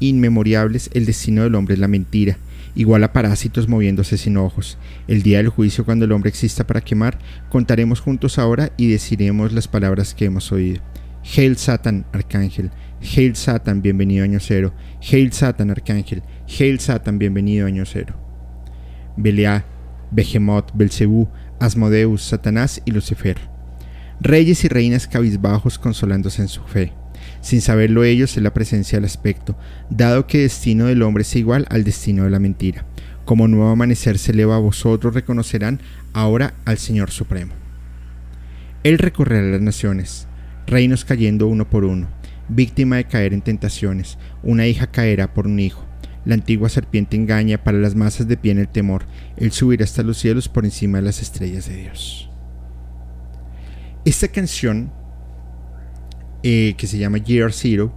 inmemoriables 0.00 0.90
el 0.94 1.04
destino 1.04 1.42
del 1.42 1.54
hombre 1.54 1.74
es 1.74 1.80
la 1.80 1.88
mentira, 1.88 2.38
igual 2.74 3.04
a 3.04 3.12
parásitos 3.12 3.68
moviéndose 3.68 4.16
sin 4.16 4.36
ojos. 4.36 4.78
El 5.08 5.22
día 5.22 5.38
del 5.38 5.48
juicio, 5.48 5.84
cuando 5.84 6.04
el 6.06 6.12
hombre 6.12 6.30
exista 6.30 6.66
para 6.66 6.80
quemar, 6.80 7.18
contaremos 7.50 8.00
juntos 8.00 8.38
ahora 8.38 8.72
y 8.76 8.90
deciremos 8.90 9.52
las 9.52 9.68
palabras 9.68 10.14
que 10.14 10.24
hemos 10.24 10.52
oído. 10.52 10.80
Hail 11.36 11.56
Satan, 11.56 12.06
arcángel, 12.12 12.70
Hail 13.02 13.36
Satan, 13.36 13.82
bienvenido 13.82 14.24
año 14.24 14.38
cero. 14.40 14.72
Hail 15.00 15.32
Satan, 15.32 15.70
arcángel. 15.70 16.22
Hail 16.46 16.78
Satan, 16.80 17.18
bienvenido 17.18 17.66
año 17.66 17.84
cero. 17.84 18.14
Belial, 19.16 19.64
Behemoth, 20.12 20.70
Belcebú, 20.72 21.28
Asmodeus, 21.62 22.22
Satanás 22.22 22.82
y 22.84 22.90
Lucifer. 22.90 23.38
Reyes 24.20 24.64
y 24.64 24.68
reinas 24.68 25.06
cabizbajos 25.06 25.78
consolándose 25.78 26.42
en 26.42 26.48
su 26.48 26.62
fe. 26.62 26.92
Sin 27.40 27.60
saberlo 27.60 28.04
ellos 28.04 28.36
en 28.36 28.44
la 28.44 28.52
presencia 28.52 28.98
del 28.98 29.04
aspecto, 29.04 29.56
dado 29.90 30.26
que 30.26 30.38
el 30.38 30.44
destino 30.44 30.86
del 30.86 31.02
hombre 31.02 31.22
es 31.22 31.36
igual 31.36 31.66
al 31.70 31.84
destino 31.84 32.24
de 32.24 32.30
la 32.30 32.38
mentira. 32.38 32.84
Como 33.24 33.48
nuevo 33.48 33.70
amanecer 33.70 34.18
se 34.18 34.32
eleva 34.32 34.56
a 34.56 34.60
vosotros, 34.60 35.14
reconocerán 35.14 35.80
ahora 36.12 36.54
al 36.64 36.78
Señor 36.78 37.10
Supremo. 37.10 37.54
Él 38.82 38.98
recorrerá 38.98 39.46
las 39.46 39.60
naciones, 39.60 40.26
reinos 40.66 41.04
cayendo 41.04 41.46
uno 41.46 41.70
por 41.70 41.84
uno 41.84 42.08
víctima 42.54 42.96
de 42.96 43.04
caer 43.04 43.32
en 43.34 43.42
tentaciones, 43.42 44.18
una 44.42 44.66
hija 44.66 44.86
caerá 44.86 45.32
por 45.32 45.46
un 45.46 45.58
hijo. 45.58 45.84
La 46.24 46.34
antigua 46.34 46.68
serpiente 46.68 47.16
engaña 47.16 47.58
para 47.58 47.78
las 47.78 47.94
masas 47.94 48.28
de 48.28 48.36
pie 48.36 48.52
en 48.52 48.58
el 48.58 48.68
temor. 48.68 49.04
Él 49.36 49.50
subirá 49.52 49.84
hasta 49.84 50.02
los 50.02 50.18
cielos 50.18 50.48
por 50.48 50.64
encima 50.64 50.98
de 50.98 51.04
las 51.04 51.20
estrellas 51.20 51.68
de 51.68 51.76
Dios. 51.76 52.30
Esta 54.04 54.28
canción, 54.28 54.92
eh, 56.42 56.74
que 56.76 56.86
se 56.86 56.98
llama 56.98 57.18
Year 57.18 57.52
Zero, 57.52 57.92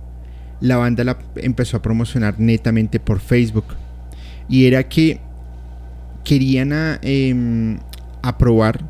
la 0.59 0.77
banda 0.77 1.03
la 1.03 1.17
empezó 1.35 1.77
a 1.77 1.81
promocionar 1.81 2.39
netamente 2.39 2.99
por 2.99 3.19
Facebook. 3.19 3.65
Y 4.49 4.65
era 4.65 4.87
que 4.87 5.19
querían 6.23 6.71
em, 7.01 7.79
aprobar 8.21 8.89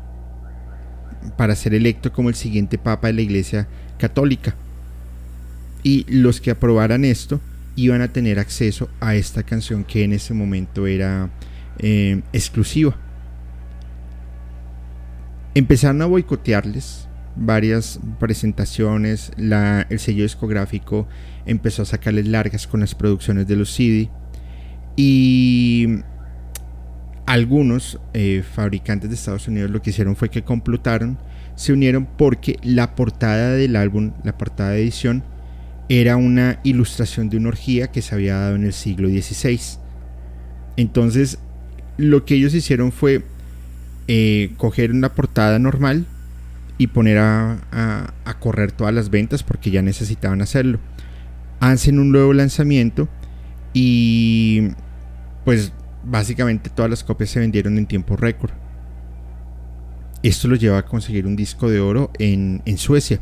para 1.36 1.54
ser 1.54 1.74
electo 1.74 2.12
como 2.12 2.28
el 2.28 2.34
siguiente 2.34 2.78
papa 2.78 3.08
de 3.08 3.14
la 3.14 3.20
iglesia 3.20 3.68
católica. 3.98 4.54
Y 5.82 6.04
los 6.08 6.40
que 6.40 6.50
aprobaran 6.50 7.04
esto 7.04 7.40
iban 7.76 8.00
a 8.02 8.08
tener 8.08 8.38
acceso 8.38 8.88
a 9.00 9.14
esta 9.14 9.42
canción 9.42 9.84
que 9.84 10.02
en 10.02 10.12
ese 10.12 10.34
momento 10.34 10.86
era 10.86 11.30
em, 11.78 12.22
exclusiva. 12.32 12.96
Empezaron 15.54 16.02
a 16.02 16.06
boicotearles 16.06 17.06
varias 17.36 18.00
presentaciones, 18.18 19.30
el 19.36 19.98
sello 19.98 20.22
discográfico 20.22 21.06
empezó 21.44 21.82
a 21.82 21.84
sacarles 21.84 22.26
largas 22.26 22.66
con 22.66 22.80
las 22.80 22.94
producciones 22.94 23.46
de 23.46 23.56
los 23.56 23.70
CD 23.72 24.10
y 24.96 26.00
algunos 27.26 28.00
eh, 28.14 28.42
fabricantes 28.42 29.10
de 29.10 29.16
Estados 29.16 29.48
Unidos 29.48 29.70
lo 29.70 29.82
que 29.82 29.90
hicieron 29.90 30.16
fue 30.16 30.30
que 30.30 30.42
complotaron, 30.42 31.18
se 31.54 31.72
unieron 31.72 32.06
porque 32.06 32.58
la 32.62 32.94
portada 32.94 33.52
del 33.52 33.76
álbum, 33.76 34.12
la 34.24 34.38
portada 34.38 34.70
de 34.70 34.82
edición, 34.82 35.22
era 35.88 36.16
una 36.16 36.60
ilustración 36.64 37.28
de 37.28 37.36
una 37.36 37.48
orgía 37.48 37.92
que 37.92 38.02
se 38.02 38.14
había 38.14 38.36
dado 38.36 38.56
en 38.56 38.64
el 38.64 38.72
siglo 38.72 39.08
XVI. 39.08 39.60
Entonces, 40.76 41.38
lo 41.96 42.24
que 42.24 42.34
ellos 42.34 42.54
hicieron 42.54 42.92
fue 42.92 43.22
eh, 44.08 44.52
coger 44.56 44.90
una 44.90 45.14
portada 45.14 45.58
normal 45.58 46.06
y 46.78 46.88
poner 46.88 47.18
a, 47.18 48.12
correr 48.40 48.70
todas 48.70 48.92
las 48.92 49.10
ventas 49.10 49.42
porque 49.42 49.70
ya 49.70 49.82
necesitaban 49.82 50.42
hacerlo. 50.42 50.78
Hacen 51.60 51.98
un 51.98 52.12
nuevo 52.12 52.32
lanzamiento 52.32 53.08
y 53.72 54.68
pues 55.44 55.72
básicamente 56.04 56.68
todas 56.70 56.90
las 56.90 57.02
copias 57.02 57.30
se 57.30 57.40
vendieron 57.40 57.78
en 57.78 57.86
tiempo 57.86 58.16
récord. 58.16 58.52
Esto 60.22 60.48
lo 60.48 60.56
lleva 60.56 60.78
a 60.78 60.84
conseguir 60.84 61.26
un 61.26 61.36
disco 61.36 61.70
de 61.70 61.80
oro 61.80 62.10
en 62.18 62.78
Suecia. 62.78 63.20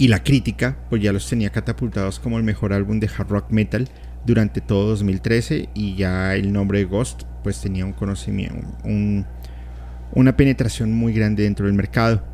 Y 0.00 0.08
la 0.08 0.22
crítica 0.22 0.78
pues 0.88 1.02
ya 1.02 1.12
los 1.12 1.28
tenía 1.28 1.50
catapultados 1.50 2.20
como 2.20 2.38
el 2.38 2.42
mejor 2.42 2.72
álbum 2.72 3.00
de 3.00 3.10
hard 3.14 3.28
rock 3.28 3.50
metal 3.50 3.86
durante 4.24 4.62
todo 4.62 4.86
2013 4.86 5.68
y 5.74 5.94
ya 5.94 6.34
el 6.34 6.54
nombre 6.54 6.78
de 6.78 6.86
Ghost 6.86 7.24
pues 7.42 7.60
tenía 7.60 7.84
un 7.84 7.92
conocimiento, 7.92 8.66
un, 8.82 9.26
una 10.14 10.38
penetración 10.38 10.90
muy 10.90 11.12
grande 11.12 11.42
dentro 11.42 11.66
del 11.66 11.74
mercado. 11.74 12.24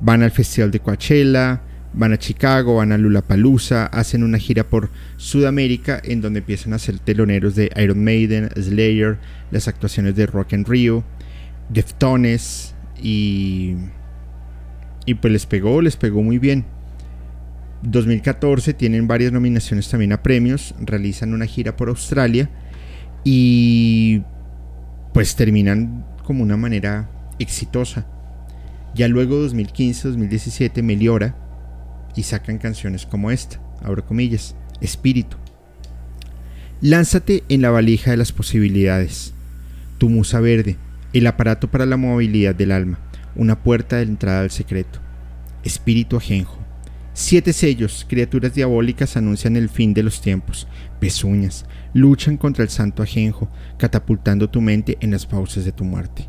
Van 0.00 0.22
al 0.22 0.30
Festival 0.30 0.70
de 0.70 0.80
Coachella, 0.80 1.60
van 1.92 2.14
a 2.14 2.18
Chicago, 2.18 2.76
van 2.76 2.92
a 2.92 2.96
Lulapalooza, 2.96 3.84
hacen 3.84 4.22
una 4.22 4.38
gira 4.38 4.64
por 4.64 4.88
Sudamérica 5.18 6.00
en 6.02 6.22
donde 6.22 6.38
empiezan 6.38 6.72
a 6.72 6.78
ser 6.78 7.00
teloneros 7.00 7.54
de 7.54 7.70
Iron 7.76 8.02
Maiden, 8.02 8.48
Slayer, 8.56 9.18
las 9.50 9.68
actuaciones 9.68 10.16
de 10.16 10.24
Rock 10.24 10.54
and 10.54 10.66
Rio, 10.66 11.04
Deftones 11.68 12.74
y 13.02 13.76
y 15.06 15.14
pues 15.14 15.32
les 15.32 15.46
pegó, 15.46 15.80
les 15.82 15.96
pegó 15.96 16.22
muy 16.22 16.38
bien. 16.38 16.64
2014 17.82 18.74
tienen 18.74 19.08
varias 19.08 19.32
nominaciones 19.32 19.88
también 19.88 20.12
a 20.12 20.22
premios, 20.22 20.74
realizan 20.80 21.32
una 21.32 21.46
gira 21.46 21.76
por 21.76 21.88
Australia 21.88 22.50
y 23.24 24.22
pues 25.14 25.34
terminan 25.34 26.04
como 26.24 26.42
una 26.42 26.56
manera 26.56 27.10
exitosa. 27.38 28.06
Ya 28.94 29.08
luego 29.08 29.36
2015-2017 29.46 30.82
meliora 30.82 31.36
y 32.16 32.24
sacan 32.24 32.58
canciones 32.58 33.06
como 33.06 33.30
esta, 33.30 33.60
abro 33.82 34.04
comillas, 34.04 34.56
Espíritu. 34.80 35.36
Lánzate 36.80 37.44
en 37.48 37.62
la 37.62 37.70
valija 37.70 38.10
de 38.10 38.16
las 38.16 38.32
posibilidades. 38.32 39.34
Tu 39.98 40.08
musa 40.08 40.40
verde, 40.40 40.76
el 41.12 41.26
aparato 41.26 41.70
para 41.70 41.86
la 41.86 41.96
movilidad 41.96 42.54
del 42.54 42.72
alma, 42.72 42.98
una 43.40 43.62
puerta 43.62 43.96
de 43.96 44.02
entrada 44.02 44.42
al 44.42 44.50
secreto. 44.50 45.00
Espíritu 45.64 46.18
ajenjo. 46.18 46.58
Siete 47.14 47.54
sellos, 47.54 48.04
criaturas 48.06 48.54
diabólicas 48.54 49.16
anuncian 49.16 49.56
el 49.56 49.70
fin 49.70 49.94
de 49.94 50.02
los 50.02 50.20
tiempos. 50.20 50.68
Pezuñas, 51.00 51.64
luchan 51.94 52.36
contra 52.36 52.62
el 52.62 52.68
santo 52.68 53.02
ajenjo, 53.02 53.48
catapultando 53.78 54.50
tu 54.50 54.60
mente 54.60 54.98
en 55.00 55.10
las 55.10 55.24
pausas 55.24 55.64
de 55.64 55.72
tu 55.72 55.84
muerte. 55.84 56.28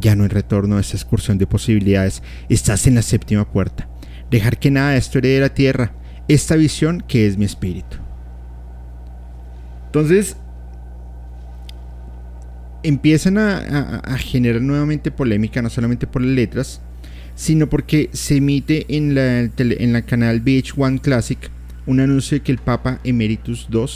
Ya 0.00 0.16
no 0.16 0.22
hay 0.22 0.30
retorno 0.30 0.78
a 0.78 0.80
esa 0.80 0.96
excursión 0.96 1.36
de 1.36 1.46
posibilidades, 1.46 2.22
estás 2.48 2.86
en 2.86 2.94
la 2.94 3.02
séptima 3.02 3.52
puerta. 3.52 3.90
Dejar 4.30 4.58
que 4.58 4.70
nada 4.70 4.92
de 4.92 4.96
esto 4.96 5.18
herede 5.18 5.40
la 5.40 5.52
tierra, 5.52 5.92
esta 6.26 6.56
visión 6.56 7.04
que 7.06 7.26
es 7.26 7.36
mi 7.36 7.44
espíritu. 7.44 7.98
Entonces, 9.86 10.38
empiezan 12.84 13.38
a, 13.38 14.16
generar 14.18 14.62
nuevamente 14.62 15.10
polémica, 15.10 15.60
no 15.60 15.70
solamente 15.70 16.06
por 16.06 16.22
las 16.22 16.34
letras, 16.34 16.80
sino 17.34 17.68
porque 17.68 18.10
se 18.12 18.36
emite 18.36 18.86
en 18.96 19.14
la, 19.14 19.40
en 19.40 19.92
la 19.92 20.02
canal 20.02 20.44
VH1 20.44 21.00
Classic 21.00 21.50
un 21.86 22.00
anuncio 22.00 22.38
de 22.38 22.42
que 22.42 22.52
el 22.52 22.58
Papa 22.58 23.00
Emeritus 23.04 23.68
II 23.72 23.86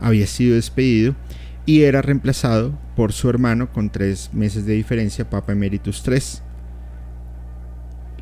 había 0.00 0.26
sido 0.26 0.56
despedido 0.56 1.16
y 1.64 1.82
era 1.82 2.02
reemplazado 2.02 2.78
por 2.96 3.12
su 3.12 3.28
hermano 3.28 3.72
con 3.72 3.90
tres 3.90 4.30
meses 4.32 4.66
de 4.66 4.74
diferencia, 4.74 5.30
Papa 5.30 5.52
Emeritus 5.52 6.02
III. 6.06 6.20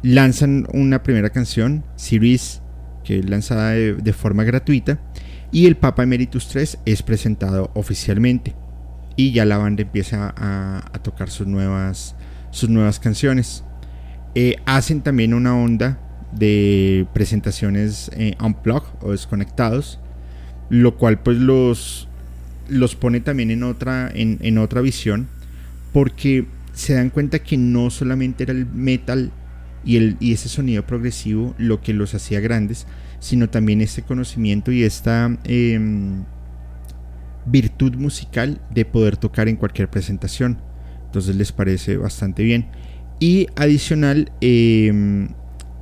Lanzan 0.02 0.66
una 0.72 1.02
primera 1.02 1.30
canción, 1.30 1.84
Series, 1.96 2.62
que 3.04 3.18
es 3.18 3.28
lanzada 3.28 3.70
de, 3.70 4.12
forma 4.12 4.44
gratuita, 4.44 5.00
y 5.52 5.66
el 5.66 5.76
Papa 5.76 6.02
Emeritus 6.02 6.54
III 6.54 6.80
es 6.84 7.02
presentado 7.02 7.70
oficialmente. 7.74 8.54
Y 9.20 9.32
ya 9.32 9.44
la 9.44 9.58
banda 9.58 9.82
empieza 9.82 10.32
a, 10.34 10.98
tocar 11.02 11.28
sus 11.28 11.46
nuevas, 11.46 12.16
sus 12.50 12.70
nuevas 12.70 12.98
canciones. 12.98 13.64
Eh, 14.34 14.56
hacen 14.64 15.02
también 15.02 15.34
una 15.34 15.54
onda 15.54 16.00
de 16.32 17.06
presentaciones 17.12 18.10
eh, 18.14 18.34
unplugged 18.42 18.88
o 19.02 19.10
desconectados, 19.10 20.00
lo 20.70 20.96
cual 20.96 21.20
pues 21.20 21.36
los, 21.36 22.08
los 22.70 22.96
pone 22.96 23.20
también 23.20 23.50
en 23.50 23.62
otra, 23.62 24.10
en, 24.10 24.56
otra 24.56 24.80
visión, 24.80 25.28
porque 25.92 26.46
se 26.72 26.94
dan 26.94 27.10
cuenta 27.10 27.40
que 27.40 27.58
no 27.58 27.90
solamente 27.90 28.44
era 28.44 28.52
el 28.54 28.64
metal 28.64 29.32
y, 29.84 29.98
el, 29.98 30.16
y 30.18 30.32
ese 30.32 30.48
sonido 30.48 30.86
progresivo 30.86 31.54
lo 31.58 31.82
que 31.82 31.92
los 31.92 32.14
hacía 32.14 32.40
grandes, 32.40 32.86
sino 33.18 33.50
también 33.50 33.82
este 33.82 34.00
conocimiento 34.00 34.72
y 34.72 34.82
esta 34.82 35.36
em, 35.44 36.24
virtud 37.46 37.94
musical 37.96 38.60
de 38.70 38.84
poder 38.84 39.16
tocar 39.16 39.48
en 39.48 39.56
cualquier 39.56 39.88
presentación. 39.88 40.60
Entonces 41.06 41.36
les 41.36 41.52
parece 41.52 41.96
bastante 41.96 42.42
bien. 42.42 42.68
Y 43.18 43.48
adicional, 43.56 44.32
em, 44.40 45.28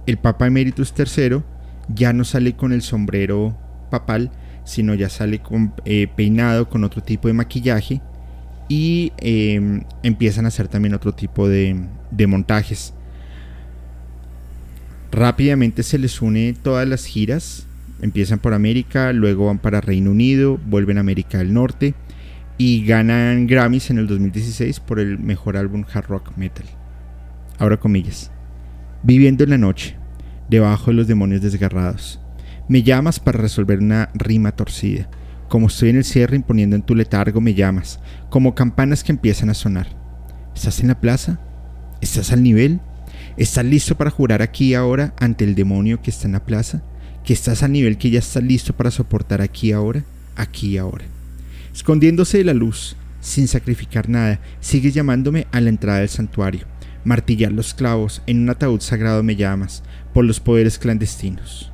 el 0.07 0.17
Papa 0.19 0.47
Emeritus 0.47 0.93
III 0.97 1.43
ya 1.95 2.13
no 2.13 2.25
sale 2.25 2.57
con 2.57 2.73
el 2.73 2.83
sombrero 2.83 3.57
papal, 3.91 4.31
sino 4.65 4.95
ya 4.95 5.09
sale 5.09 5.41
con, 5.41 5.75
eh, 5.85 6.09
peinado 6.15 6.69
con 6.69 6.85
otro 6.85 7.03
tipo 7.03 7.29
de 7.29 7.35
maquillaje 7.35 8.03
y 8.69 9.13
em, 9.19 9.85
empiezan 10.03 10.45
a 10.45 10.49
hacer 10.49 10.69
también 10.69 10.95
otro 10.95 11.13
tipo 11.13 11.49
de, 11.49 11.77
de 12.11 12.27
montajes. 12.27 12.93
Rápidamente 15.13 15.83
se 15.83 15.99
les 15.99 16.21
une 16.21 16.55
todas 16.61 16.87
las 16.87 17.05
giras, 17.07 17.68
empiezan 18.01 18.39
por 18.39 18.55
América, 18.55 19.13
luego 19.13 19.47
van 19.47 19.59
para 19.59 19.81
Reino 19.81 20.11
Unido, 20.11 20.59
vuelven 20.67 20.99
a 20.99 21.01
América 21.01 21.39
del 21.39 21.53
Norte 21.53 21.95
y 22.57 22.85
ganan 22.85 23.47
Grammys 23.47 23.91
en 23.91 23.99
el 23.99 24.07
2016 24.07 24.81
por 24.81 24.99
el 24.99 25.19
mejor 25.19 25.57
álbum 25.57 25.85
hard 25.93 26.07
rock 26.07 26.37
metal 26.37 26.67
abro 27.59 27.81
comillas, 27.81 28.31
viviendo 29.03 29.45
en 29.45 29.51
la 29.51 29.59
noche, 29.59 29.97
debajo 30.49 30.87
de 30.87 30.95
los 30.95 31.07
demonios 31.07 31.43
desgarrados. 31.43 32.21
Me 32.69 32.83
llamas 32.83 33.19
para 33.21 33.39
resolver 33.39 33.81
una 33.81 34.11
rima 34.15 34.53
torcida. 34.53 35.11
Como 35.49 35.67
estoy 35.67 35.91
en 35.91 35.97
el 35.97 36.05
cierre 36.05 36.37
imponiendo 36.37 36.77
en 36.77 36.83
tu 36.83 36.95
letargo, 36.95 37.41
me 37.41 37.55
llamas, 37.55 38.01
como 38.31 38.55
campanas 38.55 39.03
que 39.03 39.13
empiezan 39.13 39.51
a 39.51 39.55
sonar. 39.55 39.89
¿Estás 40.55 40.81
en 40.81 40.89
la 40.89 41.01
plaza? 41.01 41.41
¿Estás 42.01 42.33
al 42.33 42.43
nivel? 42.43 42.81
¿Estás 43.37 43.65
listo 43.65 43.97
para 43.97 44.11
jurar 44.11 44.43
aquí 44.43 44.69
y 44.69 44.75
ahora 44.75 45.15
ante 45.19 45.45
el 45.45 45.55
demonio 45.55 46.03
que 46.03 46.11
está 46.11 46.27
en 46.27 46.33
la 46.33 46.45
plaza? 46.45 46.83
¿Que 47.29 47.35
estás 47.35 47.63
al 47.63 47.73
nivel 47.73 47.99
que 47.99 48.09
ya 48.09 48.21
estás 48.21 48.43
listo 48.43 48.73
para 48.73 48.91
soportar 48.91 49.43
aquí 49.43 49.73
ahora? 49.73 50.03
Aquí 50.35 50.69
y 50.69 50.79
ahora. 50.79 51.05
Escondiéndose 51.75 52.39
de 52.39 52.45
la 52.45 52.55
luz, 52.55 52.97
sin 53.21 53.49
sacrificar 53.49 54.09
nada, 54.09 54.41
sigues 54.61 54.95
llamándome 54.95 55.47
a 55.53 55.61
la 55.61 55.69
entrada 55.69 55.99
del 55.99 56.09
santuario 56.09 56.67
martillar 57.05 57.53
los 57.53 57.75
clavos, 57.75 58.23
en 58.27 58.41
un 58.41 58.49
ataúd 58.49 58.81
sagrado 58.81 59.23
me 59.23 59.37
llamas, 59.37 59.83
por 60.15 60.25
los 60.25 60.41
poderes 60.41 60.79
clandestinos. 60.79 61.71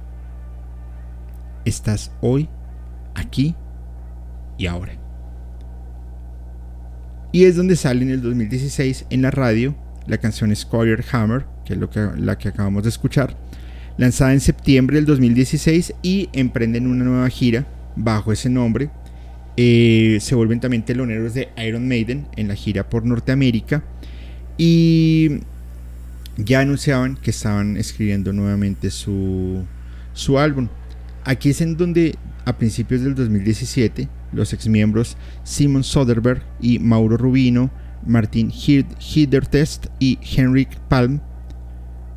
Estás 1.65 2.11
hoy 2.21 2.49
aquí 3.15 3.55
y 4.59 4.67
ahora. 4.67 4.99
Y 7.31 7.45
es 7.45 7.55
donde 7.55 7.77
sale 7.77 8.03
en 8.03 8.11
el 8.11 8.23
2016 8.23 9.07
en 9.09 9.23
la 9.23 9.31
radio 9.31 9.77
la 10.09 10.19
canción 10.19 10.55
Squire 10.57 11.05
Hammer, 11.13 11.47
que 11.65 11.75
es 11.75 11.79
lo 11.79 11.91
que, 11.91 12.11
la 12.17 12.37
que 12.39 12.49
acabamos 12.49 12.83
de 12.83 12.89
escuchar, 12.89 13.37
lanzada 13.97 14.33
en 14.33 14.41
septiembre 14.41 14.97
del 14.97 15.07
2016 15.07 15.95
y 16.03 16.29
emprenden 16.33 16.87
una 16.87 17.05
nueva 17.05 17.29
gira 17.29 17.67
bajo 17.97 18.33
ese 18.33 18.51
nombre. 18.51 18.91
Eh, 19.57 20.19
se 20.21 20.35
vuelven 20.35 20.61
también 20.61 20.85
teloneros 20.85 21.35
de 21.35 21.49
Iron 21.65 21.87
Maiden 21.87 22.27
en 22.37 22.49
la 22.49 22.55
gira 22.57 22.89
por 22.89 23.05
Norteamérica 23.07 23.85
y 24.59 25.41
ya 26.37 26.61
anunciaban 26.61 27.17
que 27.17 27.31
estaban 27.31 27.77
escribiendo 27.77 28.33
nuevamente 28.33 28.91
su, 28.91 29.65
su 30.13 30.39
álbum. 30.39 30.69
Aquí 31.25 31.51
es 31.51 31.61
en 31.61 31.77
donde 31.77 32.17
a 32.45 32.59
principios 32.59 33.03
del 33.03 33.15
2017 33.15 34.09
los 34.33 34.53
exmiembros 34.53 35.17
Simon 35.45 35.85
Soderbergh 35.85 36.43
y 36.61 36.81
Mauro 36.81 37.17
Rubino, 37.17 37.71
Martin 38.05 38.51
Hidertest 38.53 39.87
y 39.99 40.19
Henrik 40.37 40.77
Palm 40.89 41.21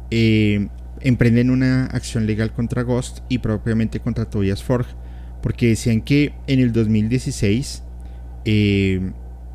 eh, 0.09 0.67
emprenden 1.07 1.49
una 1.49 1.85
acción 1.85 2.25
legal 2.25 2.51
contra 2.51 2.83
Ghost 2.83 3.19
y 3.29 3.37
propiamente 3.37 3.99
contra 3.99 4.29
Tobias 4.29 4.63
Forge, 4.63 4.93
porque 5.41 5.67
decían 5.67 6.01
que 6.01 6.33
en 6.47 6.59
el 6.59 6.73
2016 6.73 7.83
eh, 8.45 9.11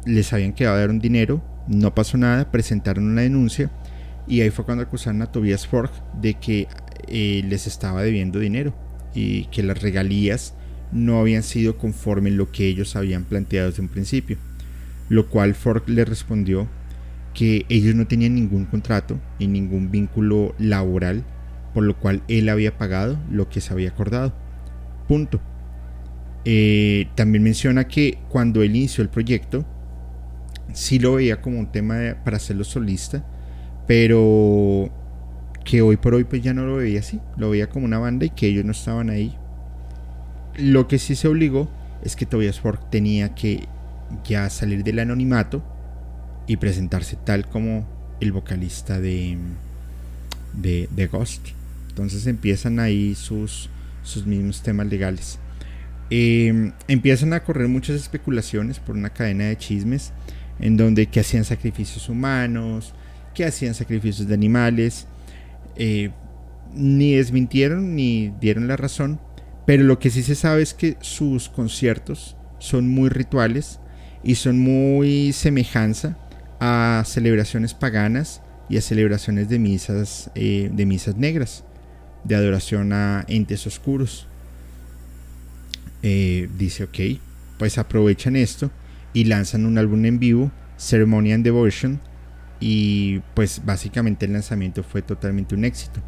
les 0.07 0.33
habían 0.33 0.55
quedado 0.55 0.91
un 0.91 0.99
dinero, 0.99 1.43
no 1.69 1.95
pasó 1.95 2.17
nada, 2.17 2.51
presentaron 2.51 3.07
una 3.07 3.23
denuncia 3.23 3.71
y 4.27 4.41
ahí 4.41 4.51
fue 4.51 4.65
cuando 4.65 4.85
acusaron 4.85 5.21
a 5.21 5.31
Tobias 5.31 5.67
Forge 5.67 6.01
de 6.21 6.35
que 6.35 6.69
eh, 7.09 7.43
les 7.47 7.67
estaba 7.67 8.03
debiendo 8.03 8.39
dinero 8.39 8.75
y 9.15 9.45
que 9.47 9.63
las 9.63 9.83
regalías 9.83 10.55
no 10.91 11.19
habían 11.19 11.43
sido 11.43 11.77
conforme 11.77 12.31
lo 12.31 12.51
que 12.51 12.67
ellos 12.67 12.97
habían 12.97 13.25
planteado 13.25 13.69
desde 13.69 13.83
un 13.83 13.89
principio. 13.89 14.39
Lo 15.09 15.29
cual 15.29 15.55
Ford 15.55 15.83
le 15.87 16.05
respondió 16.05 16.69
que 17.35 17.67
ellos 17.69 17.95
no 17.95 18.07
tenían 18.07 18.35
ningún 18.35 18.67
contrato 18.67 19.19
y 19.39 19.47
ningún 19.47 19.91
vínculo 19.91 20.55
laboral, 20.59 21.25
por 21.75 21.85
lo 21.85 21.97
cual 21.97 22.23
él 22.29 22.49
había 22.49 22.77
pagado 22.77 23.19
lo 23.31 23.49
que 23.49 23.61
se 23.61 23.73
había 23.73 23.91
acordado. 23.91 24.33
Punto. 25.09 25.41
Eh, 26.45 27.09
también 27.15 27.45
menciona 27.45 27.87
que 27.87 28.19
cuando 28.29 28.63
él 28.63 28.75
inició 28.75 29.03
el 29.03 29.11
proyecto, 29.11 29.65
sí 30.73 30.99
lo 30.99 31.15
veía 31.15 31.41
como 31.41 31.59
un 31.59 31.71
tema 31.71 32.17
para 32.25 32.37
hacerlo 32.37 32.65
solista, 32.65 33.25
pero 33.87 34.91
que 35.65 35.83
hoy 35.83 35.97
por 35.97 36.15
hoy 36.15 36.25
pues 36.25 36.43
ya 36.43 36.53
no 36.55 36.67
lo 36.67 36.77
veía 36.77 37.01
así, 37.01 37.21
lo 37.37 37.51
veía 37.51 37.69
como 37.69 37.85
una 37.85 37.99
banda 37.99 38.25
y 38.27 38.31
que 38.31 38.49
ellos 38.49 38.65
no 38.65 38.73
estaban 38.73 39.11
ahí 39.11 39.37
lo 40.57 40.89
que 40.89 40.99
sí 40.99 41.15
se 41.15 41.29
obligó 41.29 41.69
es 42.03 42.17
que 42.17 42.27
Tobias 42.27 42.61
Forge 42.61 42.85
tenía 42.91 43.35
que 43.35 43.67
ya 44.25 44.51
salir 44.51 44.85
del 44.85 44.99
anonimato 44.99 45.63
y 46.47 46.57
presentarse 46.57 47.17
tal 47.17 47.49
como 47.49 47.87
el 48.21 48.33
vocalista 48.33 49.01
de, 49.01 49.39
de, 50.55 51.07
Ghost. 51.07 51.49
Entonces 51.93 52.27
empiezan 52.27 52.81
ahí 52.81 53.15
sus, 53.15 53.69
sus 54.03 54.25
mismos 54.27 54.63
temas 54.63 54.87
legales. 54.87 55.39
Em, 56.09 56.73
empiezan 56.89 57.35
a 57.35 57.45
correr 57.45 57.69
muchas 57.69 57.97
especulaciones 57.97 58.79
por 58.79 58.97
una 58.97 59.11
cadena 59.11 59.45
de 59.45 59.59
chismes 59.59 60.15
en 60.59 60.79
donde 60.79 61.07
que 61.07 61.21
hacían 61.21 61.45
sacrificios 61.45 62.09
humanos, 62.09 62.95
que 63.35 63.45
hacían 63.45 63.75
sacrificios 63.75 64.27
de 64.27 64.33
animales. 64.33 65.07
Eh, 65.77 66.11
ni 66.75 67.15
desmintieron 67.15 67.95
ni 67.95 68.33
dieron 68.41 68.69
la 68.69 68.79
razón, 68.79 69.21
pero 69.67 69.83
lo 69.83 69.99
que 69.99 70.09
sí 70.09 70.23
se 70.23 70.35
sabe 70.35 70.63
es 70.63 70.73
que 70.73 70.97
sus 71.03 71.51
conciertos 71.51 72.39
son 72.59 72.89
muy 72.89 73.11
rituales 73.11 73.81
y 74.25 74.37
son 74.37 74.59
muy 74.59 75.35
semejanza 75.35 76.17
a 76.59 77.03
celebraciones 77.05 77.75
paganas 77.75 78.41
y 78.71 78.79
a 78.79 78.81
celebraciones 78.81 79.51
de 79.51 79.59
misas, 79.59 80.31
eh, 80.35 80.71
de 80.73 80.87
misas 80.87 81.17
negras, 81.17 81.65
de 82.25 82.35
adoración 82.35 82.93
a 82.93 83.25
entes 83.29 83.67
oscuros. 83.67 84.27
Eh, 86.03 86.49
dice, 86.59 86.85
ok, 86.85 87.21
pues 87.59 87.79
aprovechan 87.79 88.37
esto 88.37 88.71
y 89.13 89.25
lanzan 89.25 89.67
un 89.67 89.79
álbum 89.79 90.05
en 90.05 90.19
vivo, 90.19 90.51
Ceremony 90.77 91.33
and 91.33 91.45
Devotion, 91.45 92.01
y 92.61 93.21
pues 93.35 93.63
básicamente 93.65 94.27
el 94.27 94.33
lanzamiento 94.33 94.83
fue 94.83 95.03
totalmente 95.03 95.55
un 95.55 95.65
éxito. 95.65 96.01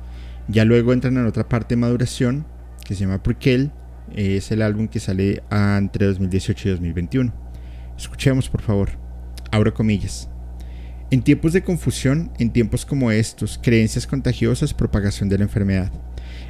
Ya 0.49 0.65
luego 0.65 0.93
entran 0.93 1.17
en 1.17 1.27
otra 1.27 1.49
parte 1.49 1.75
de 1.75 1.81
maduración 1.81 2.47
que 2.85 2.95
se 2.95 3.01
llama 3.03 3.23
Prequel. 3.23 3.73
Es 4.15 4.53
el 4.53 4.63
álbum 4.63 4.89
que 4.89 5.01
sale 5.01 5.43
entre 5.51 6.07
2018 6.07 6.69
y 6.69 6.71
2021. 6.73 7.33
Escuchemos, 7.97 8.49
por 8.49 8.63
favor. 8.63 8.91
Abro 9.51 9.73
comillas. 9.73 10.29
En 11.15 11.23
tiempos 11.23 11.53
de 11.53 11.63
confusión, 11.63 12.33
en 12.41 12.53
tiempos 12.53 12.85
como 12.85 13.13
estos, 13.13 13.61
creencias 13.63 14.05
contagiosas, 14.05 14.75
propagación 14.75 15.29
de 15.29 15.39
la 15.39 15.45
enfermedad. 15.45 15.93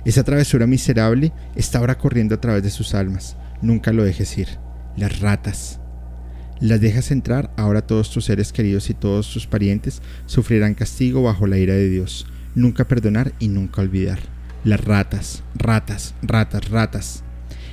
Esa 0.06 0.24
travesura 0.24 0.66
miserable 0.66 1.34
está 1.54 1.80
ahora 1.80 1.98
corriendo 1.98 2.34
a 2.34 2.40
través 2.40 2.62
de 2.62 2.70
sus 2.70 2.94
almas. 2.94 3.36
Nunca 3.60 3.92
lo 3.92 4.02
dejes 4.04 4.38
ir. 4.38 4.48
Las 4.96 5.20
ratas. 5.20 5.80
Las 6.60 6.80
dejas 6.80 7.10
entrar, 7.10 7.52
ahora 7.58 7.86
todos 7.86 8.10
tus 8.10 8.24
seres 8.24 8.54
queridos 8.54 8.88
y 8.88 8.94
todos 8.94 9.30
tus 9.30 9.46
parientes 9.46 10.00
sufrirán 10.24 10.72
castigo 10.72 11.22
bajo 11.22 11.46
la 11.46 11.58
ira 11.58 11.74
de 11.74 11.90
Dios. 11.90 12.26
Nunca 12.54 12.88
perdonar 12.88 13.34
y 13.38 13.48
nunca 13.48 13.82
olvidar 13.82 14.18
las 14.64 14.82
ratas, 14.82 15.42
ratas, 15.56 16.14
ratas, 16.22 16.70
ratas. 16.70 17.22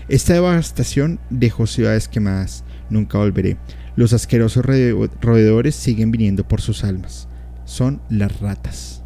Esta 0.10 0.34
devastación 0.34 1.22
dejó 1.30 1.68
ciudades 1.68 2.10
quemadas. 2.10 2.66
Nunca 2.90 3.18
volveré. 3.18 3.56
Los 3.96 4.14
asquerosos 4.14 4.66
roedores 4.66 5.76
siguen 5.76 6.12
viniendo 6.12 6.48
por 6.48 6.62
sus 6.62 6.84
almas. 6.84 7.28
Son 7.66 8.02
las 8.10 8.40
ratas. 8.40 9.04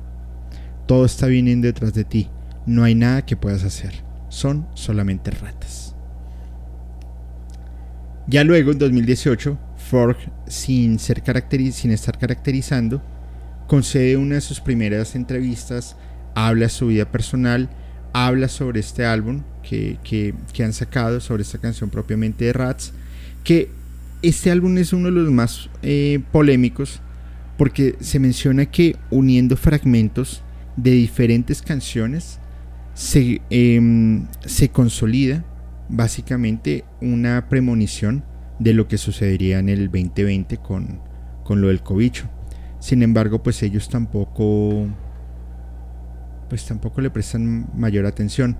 Todo 0.87 1.05
está 1.05 1.27
viniendo 1.27 1.67
detrás 1.67 1.93
de 1.93 2.03
ti. 2.03 2.29
No 2.65 2.83
hay 2.83 2.95
nada 2.95 3.25
que 3.25 3.35
puedas 3.35 3.63
hacer. 3.63 4.03
Son 4.29 4.67
solamente 4.73 5.31
ratas. 5.31 5.95
Ya 8.27 8.43
luego, 8.43 8.71
en 8.71 8.79
2018, 8.79 9.57
Fork, 9.89 10.17
sin, 10.47 10.99
ser 10.99 11.23
sin 11.71 11.91
estar 11.91 12.17
caracterizando, 12.17 13.01
concede 13.67 14.17
una 14.17 14.35
de 14.35 14.41
sus 14.41 14.59
primeras 14.59 15.15
entrevistas 15.15 15.95
habla 16.35 16.69
su 16.69 16.87
vida 16.87 17.05
personal, 17.05 17.69
habla 18.13 18.47
sobre 18.49 18.81
este 18.81 19.05
álbum 19.05 19.41
que, 19.63 20.35
han 20.59 20.73
sacado, 20.73 21.19
sobre 21.19 21.41
esta 21.41 21.57
canción 21.57 21.89
propiamente 21.89 22.45
de 22.45 22.53
Rats, 22.53 22.93
que 23.43 23.71
este 24.21 24.51
álbum 24.51 24.77
es 24.77 24.93
uno 24.93 25.05
de 25.05 25.11
los 25.11 25.31
más 25.31 25.69
eh, 25.81 26.21
polémicos 26.31 27.01
porque 27.57 27.95
se 27.99 28.19
menciona 28.19 28.65
que 28.65 28.95
uniendo 29.11 29.55
fragmentos 29.55 30.43
de 30.75 30.91
diferentes 30.91 31.61
canciones 31.61 32.39
se, 32.93 33.41
em, 33.49 34.27
se 34.45 34.69
consolida 34.69 35.45
básicamente 35.89 36.83
una 37.01 37.47
premonición 37.49 38.23
de 38.59 38.73
lo 38.73 38.87
que 38.87 38.97
sucedería 38.97 39.59
en 39.59 39.69
el 39.69 39.85
2020 39.91 40.57
con, 40.57 40.99
con 41.43 41.61
lo 41.61 41.67
del 41.67 41.81
cobicho. 41.81 42.29
Sin 42.79 43.03
embargo, 43.03 43.43
pues 43.43 43.61
ellos 43.63 43.89
tampoco 43.89 44.87
pues 46.49 46.65
tampoco 46.65 47.01
le 47.01 47.09
prestan 47.09 47.67
mayor 47.75 48.05
atención. 48.05 48.57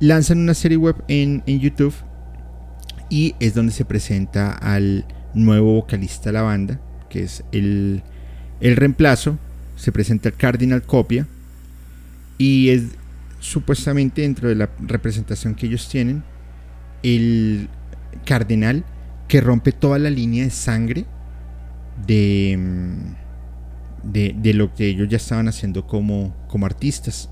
Lanzan 0.00 0.38
una 0.38 0.54
serie 0.54 0.76
web 0.76 0.96
en, 1.08 1.42
YouTube 1.46 1.94
y 3.08 3.34
es 3.40 3.54
donde 3.54 3.72
se 3.72 3.84
presenta 3.84 4.52
al 4.52 5.04
nuevo 5.34 5.74
vocalista 5.74 6.30
de 6.30 6.32
la 6.34 6.42
banda, 6.42 6.80
que 7.08 7.22
es 7.22 7.44
el, 7.52 8.02
el 8.60 8.76
reemplazo. 8.76 9.38
Se 9.76 9.92
presenta 9.92 10.28
el 10.28 10.34
Cardinal 10.36 10.82
Copia 10.82 11.26
y 12.38 12.70
es 12.70 12.84
supuestamente 13.40 14.22
dentro 14.22 14.48
de 14.48 14.54
la 14.54 14.70
representación 14.80 15.54
que 15.54 15.66
ellos 15.66 15.88
tienen 15.88 16.24
el 17.02 17.68
cardenal 18.24 18.84
que 19.28 19.40
rompe 19.40 19.72
toda 19.72 19.98
la 19.98 20.08
línea 20.08 20.44
de 20.44 20.50
sangre 20.50 21.04
de 22.06 22.58
de, 24.12 24.54
lo 24.54 24.72
que 24.74 24.86
ellos 24.86 25.08
ya 25.08 25.16
estaban 25.16 25.48
haciendo 25.48 25.86
como, 25.86 26.34
como 26.48 26.66
artistas. 26.66 27.28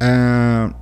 Ah, 0.00 0.76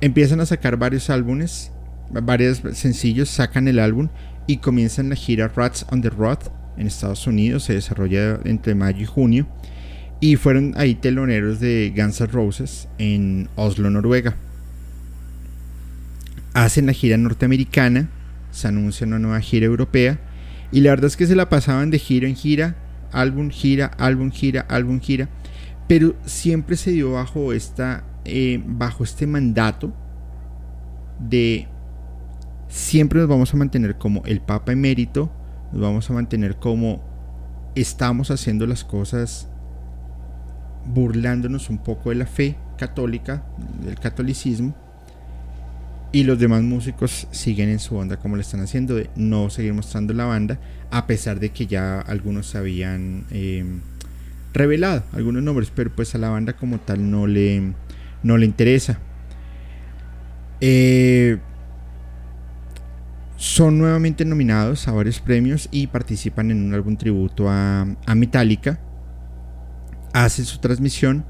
empiezan 0.00 0.40
a 0.40 0.46
sacar 0.46 0.76
varios 0.76 1.10
álbumes, 1.10 1.70
varios 2.10 2.62
sencillos, 2.72 3.28
sacan 3.28 3.68
el 3.68 3.78
álbum 3.78 4.08
y 4.46 4.58
comienzan 4.58 5.08
la 5.08 5.16
gira 5.16 5.48
Rats 5.48 5.86
on 5.90 6.02
the 6.02 6.10
Road 6.10 6.38
en 6.76 6.86
Estados 6.86 7.26
Unidos. 7.26 7.64
Se 7.64 7.74
desarrolla 7.74 8.40
entre 8.44 8.74
mayo 8.74 9.00
y 9.00 9.06
junio. 9.06 9.46
Y 10.18 10.36
fueron 10.36 10.72
ahí 10.76 10.94
teloneros 10.94 11.60
de 11.60 11.92
Guns 11.94 12.20
N' 12.20 12.28
Roses 12.28 12.88
en 12.98 13.48
Oslo, 13.56 13.90
Noruega. 13.90 14.34
Hacen 16.54 16.86
la 16.86 16.92
gira 16.92 17.18
norteamericana, 17.18 18.08
se 18.50 18.68
anuncia 18.68 19.06
una 19.06 19.18
nueva 19.18 19.40
gira 19.40 19.66
europea. 19.66 20.18
Y 20.72 20.80
la 20.80 20.90
verdad 20.90 21.06
es 21.06 21.16
que 21.16 21.26
se 21.26 21.36
la 21.36 21.50
pasaban 21.50 21.90
de 21.90 21.98
gira 21.98 22.26
en 22.26 22.34
gira 22.34 22.76
álbum 23.16 23.50
gira, 23.50 23.86
álbum 23.98 24.30
gira, 24.30 24.66
álbum 24.68 25.00
gira, 25.00 25.28
pero 25.88 26.14
siempre 26.24 26.76
se 26.76 26.90
dio 26.90 27.12
bajo, 27.12 27.52
esta, 27.52 28.04
eh, 28.24 28.62
bajo 28.64 29.04
este 29.04 29.26
mandato 29.26 29.94
de 31.18 31.68
siempre 32.76 33.20
nos 33.20 33.28
vamos 33.28 33.54
a 33.54 33.56
mantener 33.56 33.96
como 33.96 34.22
el 34.26 34.40
Papa 34.40 34.72
emérito, 34.72 35.32
nos 35.72 35.80
vamos 35.80 36.10
a 36.10 36.12
mantener 36.12 36.56
como 36.56 37.02
estamos 37.74 38.30
haciendo 38.30 38.66
las 38.66 38.84
cosas 38.84 39.48
burlándonos 40.84 41.70
un 41.70 41.78
poco 41.78 42.10
de 42.10 42.16
la 42.16 42.26
fe 42.26 42.56
católica, 42.76 43.44
del 43.82 43.98
catolicismo, 43.98 44.74
y 46.12 46.24
los 46.24 46.38
demás 46.38 46.62
músicos 46.62 47.26
siguen 47.30 47.70
en 47.70 47.78
su 47.78 47.96
onda 47.96 48.18
como 48.18 48.36
lo 48.36 48.42
están 48.42 48.60
haciendo, 48.60 48.94
de 48.94 49.08
no 49.16 49.48
seguir 49.48 49.72
mostrando 49.72 50.12
la 50.12 50.26
banda, 50.26 50.60
a 50.90 51.06
pesar 51.06 51.40
de 51.40 51.50
que 51.50 51.66
ya 51.66 52.00
algunos 52.00 52.54
habían 52.54 53.24
em, 53.30 53.80
revelado 54.52 55.02
algunos 55.12 55.42
nombres, 55.42 55.72
pero 55.74 55.90
pues 55.90 56.14
a 56.14 56.18
la 56.18 56.28
banda 56.28 56.52
como 56.52 56.78
tal 56.78 57.10
no 57.10 57.26
le, 57.26 57.72
no 58.22 58.36
le 58.36 58.44
interesa. 58.44 58.98
Eh, 60.60 61.38
son 63.36 63.78
nuevamente 63.78 64.24
nominados 64.24 64.88
a 64.88 64.92
varios 64.92 65.20
premios 65.20 65.68
y 65.70 65.86
participan 65.88 66.50
en 66.50 66.64
un 66.64 66.74
álbum 66.74 66.96
tributo 66.96 67.48
a, 67.50 67.86
a 68.06 68.14
Metallica. 68.14 68.80
Hacen 70.12 70.46
su 70.46 70.58
transmisión. 70.58 71.24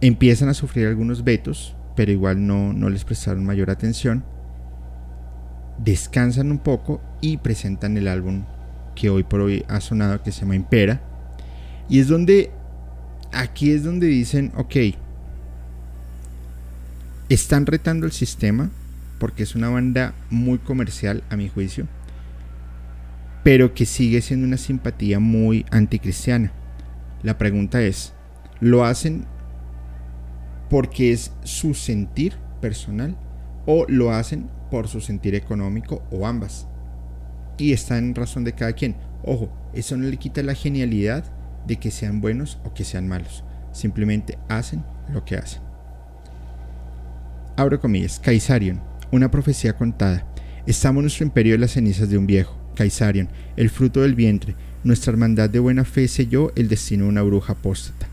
Empiezan 0.00 0.48
a 0.48 0.54
sufrir 0.54 0.86
algunos 0.86 1.24
vetos, 1.24 1.76
pero 1.96 2.12
igual 2.12 2.46
no, 2.46 2.72
no 2.72 2.88
les 2.88 3.04
prestaron 3.04 3.44
mayor 3.44 3.70
atención. 3.70 4.24
Descansan 5.78 6.52
un 6.52 6.58
poco 6.58 7.00
y 7.20 7.38
presentan 7.38 7.96
el 7.96 8.06
álbum 8.06 8.44
que 8.94 9.10
hoy 9.10 9.24
por 9.24 9.40
hoy 9.40 9.64
ha 9.68 9.80
sonado 9.80 10.22
que 10.22 10.30
se 10.30 10.42
llama 10.42 10.54
Impera. 10.54 11.00
Y 11.88 11.98
es 11.98 12.06
donde, 12.06 12.52
aquí 13.32 13.72
es 13.72 13.82
donde 13.82 14.06
dicen, 14.06 14.52
ok, 14.56 14.76
están 17.28 17.66
retando 17.66 18.06
el 18.06 18.12
sistema 18.12 18.70
porque 19.18 19.42
es 19.42 19.54
una 19.54 19.68
banda 19.68 20.14
muy 20.30 20.58
comercial 20.58 21.24
a 21.30 21.36
mi 21.36 21.48
juicio, 21.48 21.86
pero 23.42 23.74
que 23.74 23.86
sigue 23.86 24.20
siendo 24.20 24.46
una 24.46 24.56
simpatía 24.56 25.18
muy 25.18 25.64
anticristiana. 25.70 26.52
La 27.22 27.38
pregunta 27.38 27.82
es, 27.82 28.14
¿lo 28.60 28.84
hacen 28.84 29.26
porque 30.70 31.12
es 31.12 31.32
su 31.42 31.74
sentir 31.74 32.34
personal 32.60 33.16
o 33.66 33.86
lo 33.88 34.12
hacen 34.12 34.50
por 34.70 34.88
su 34.88 35.00
sentir 35.00 35.34
económico 35.34 36.02
o 36.10 36.26
ambas? 36.26 36.68
Y 37.56 37.72
está 37.72 37.98
en 37.98 38.14
razón 38.14 38.44
de 38.44 38.52
cada 38.52 38.72
quien. 38.72 38.96
Ojo, 39.24 39.52
eso 39.72 39.96
no 39.96 40.04
le 40.04 40.16
quita 40.16 40.42
la 40.42 40.54
genialidad 40.54 41.24
de 41.66 41.76
que 41.76 41.90
sean 41.90 42.20
buenos 42.20 42.58
o 42.64 42.72
que 42.72 42.84
sean 42.84 43.08
malos. 43.08 43.44
Simplemente 43.72 44.38
hacen 44.48 44.84
lo 45.12 45.24
que 45.24 45.36
hacen. 45.36 45.62
Abro 47.56 47.80
comillas, 47.80 48.20
Caesarion, 48.20 48.80
una 49.10 49.30
profecía 49.30 49.76
contada. 49.76 50.26
Estamos 50.66 51.02
nuestro 51.02 51.24
imperio 51.24 51.52
de 51.52 51.58
las 51.58 51.72
cenizas 51.72 52.10
de 52.10 52.18
un 52.18 52.26
viejo, 52.26 52.58
Caesarion, 52.74 53.28
el 53.56 53.70
fruto 53.70 54.02
del 54.02 54.14
vientre. 54.14 54.54
Nuestra 54.84 55.12
hermandad 55.12 55.50
de 55.50 55.58
buena 55.58 55.84
fe 55.84 56.08
selló 56.08 56.52
el 56.56 56.68
destino 56.68 57.04
de 57.04 57.10
una 57.10 57.22
bruja 57.22 57.54
apóstata. 57.54 58.08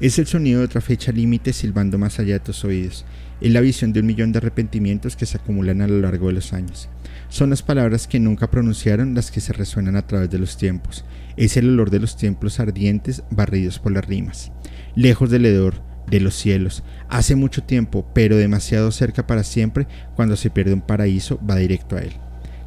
Es 0.00 0.18
el 0.18 0.26
sonido 0.26 0.60
de 0.60 0.64
otra 0.64 0.80
fecha 0.80 1.12
límite 1.12 1.52
silbando 1.52 1.98
más 1.98 2.18
allá 2.18 2.34
de 2.34 2.40
tus 2.40 2.64
oídos. 2.64 3.04
Es 3.42 3.52
la 3.52 3.60
visión 3.60 3.92
de 3.92 4.00
un 4.00 4.06
millón 4.06 4.32
de 4.32 4.38
arrepentimientos 4.38 5.14
que 5.14 5.26
se 5.26 5.36
acumulan 5.36 5.82
a 5.82 5.88
lo 5.88 6.00
largo 6.00 6.28
de 6.28 6.32
los 6.34 6.52
años. 6.54 6.88
Son 7.28 7.50
las 7.50 7.62
palabras 7.62 8.06
que 8.06 8.18
nunca 8.18 8.50
pronunciaron 8.50 9.14
las 9.14 9.30
que 9.30 9.40
se 9.40 9.52
resuenan 9.52 9.96
a 9.96 10.06
través 10.06 10.30
de 10.30 10.38
los 10.38 10.56
tiempos. 10.56 11.04
Es 11.36 11.56
el 11.56 11.68
olor 11.68 11.90
de 11.90 12.00
los 12.00 12.16
templos 12.16 12.60
ardientes 12.60 13.22
barridos 13.30 13.78
por 13.78 13.92
las 13.92 14.06
rimas. 14.06 14.52
Lejos 14.94 15.30
del 15.30 15.44
hedor, 15.44 15.82
de 16.08 16.20
los 16.20 16.34
cielos. 16.34 16.82
Hace 17.08 17.36
mucho 17.36 17.62
tiempo, 17.62 18.06
pero 18.14 18.36
demasiado 18.36 18.90
cerca 18.92 19.26
para 19.26 19.44
siempre, 19.44 19.86
cuando 20.14 20.36
se 20.36 20.50
pierde 20.50 20.74
un 20.74 20.82
paraíso, 20.82 21.40
va 21.48 21.56
directo 21.56 21.96
a 21.96 22.00
él. 22.00 22.12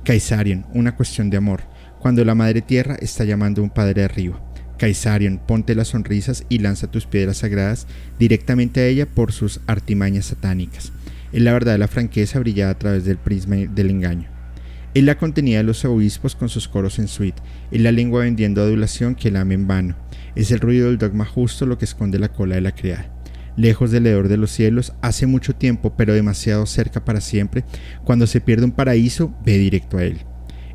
Caesarion, 0.04 0.66
una 0.74 0.96
cuestión 0.96 1.30
de 1.30 1.38
amor, 1.38 1.64
cuando 2.00 2.26
la 2.26 2.36
madre 2.36 2.62
tierra 2.62 2.96
está 3.00 3.24
llamando 3.24 3.62
a 3.62 3.64
un 3.64 3.70
padre 3.70 4.04
arriba. 4.04 4.42
Caesarion, 4.78 5.40
ponte 5.46 5.76
las 5.76 5.90
sonrisas 5.90 6.46
y 6.50 6.60
lanza 6.60 6.92
tus 6.92 7.06
piedras 7.06 7.38
sagradas 7.38 7.88
directamente 8.20 8.82
a 8.82 8.88
ella 8.88 9.06
por 9.06 9.32
sus 9.32 9.62
artimañas 9.68 10.26
satánicas. 10.26 10.92
Es 11.32 11.42
la 11.42 11.54
verdad 11.54 11.74
de 11.74 11.78
la 11.78 11.88
franqueza 11.88 12.40
brillada 12.40 12.72
a 12.72 12.80
través 12.80 13.06
del 13.06 13.18
prisma 13.18 13.56
del 13.56 13.90
engaño. 13.90 14.28
Es 14.94 15.04
la 15.04 15.18
contenida 15.18 15.60
de 15.60 15.64
los 15.64 15.86
obispos 15.86 16.36
con 16.36 16.50
sus 16.50 16.68
coros 16.68 17.00
en 17.00 17.08
suite. 17.08 17.42
Es 17.72 17.82
la 17.82 17.92
lengua 17.92 18.22
vendiendo 18.22 18.62
adulación 18.62 19.16
que 19.16 19.32
lame 19.32 19.56
en 19.56 19.68
vano. 19.68 19.96
Es 20.36 20.52
el 20.52 20.60
ruido 20.60 20.88
del 20.88 20.98
dogma 20.98 21.26
justo 21.26 21.66
lo 21.66 21.78
que 21.78 21.86
esconde 21.86 22.20
la 22.20 22.30
cola 22.30 22.56
de 22.56 22.62
la 22.62 22.76
criada 22.76 23.13
lejos 23.56 23.92
del 23.92 24.08
hedor 24.08 24.28
de 24.28 24.38
los 24.38 24.52
cielos, 24.52 24.94
hace 25.02 25.26
mucho 25.26 25.56
tiempo, 25.56 25.94
pero 25.96 26.14
demasiado 26.14 26.66
cerca 26.66 27.04
para 27.04 27.22
siempre, 27.22 27.64
cuando 28.04 28.28
se 28.28 28.42
pierde 28.42 28.66
un 28.66 28.72
paraíso, 28.72 29.34
ve 29.46 29.58
directo 29.58 29.98
a 29.98 30.04
él. 30.04 30.20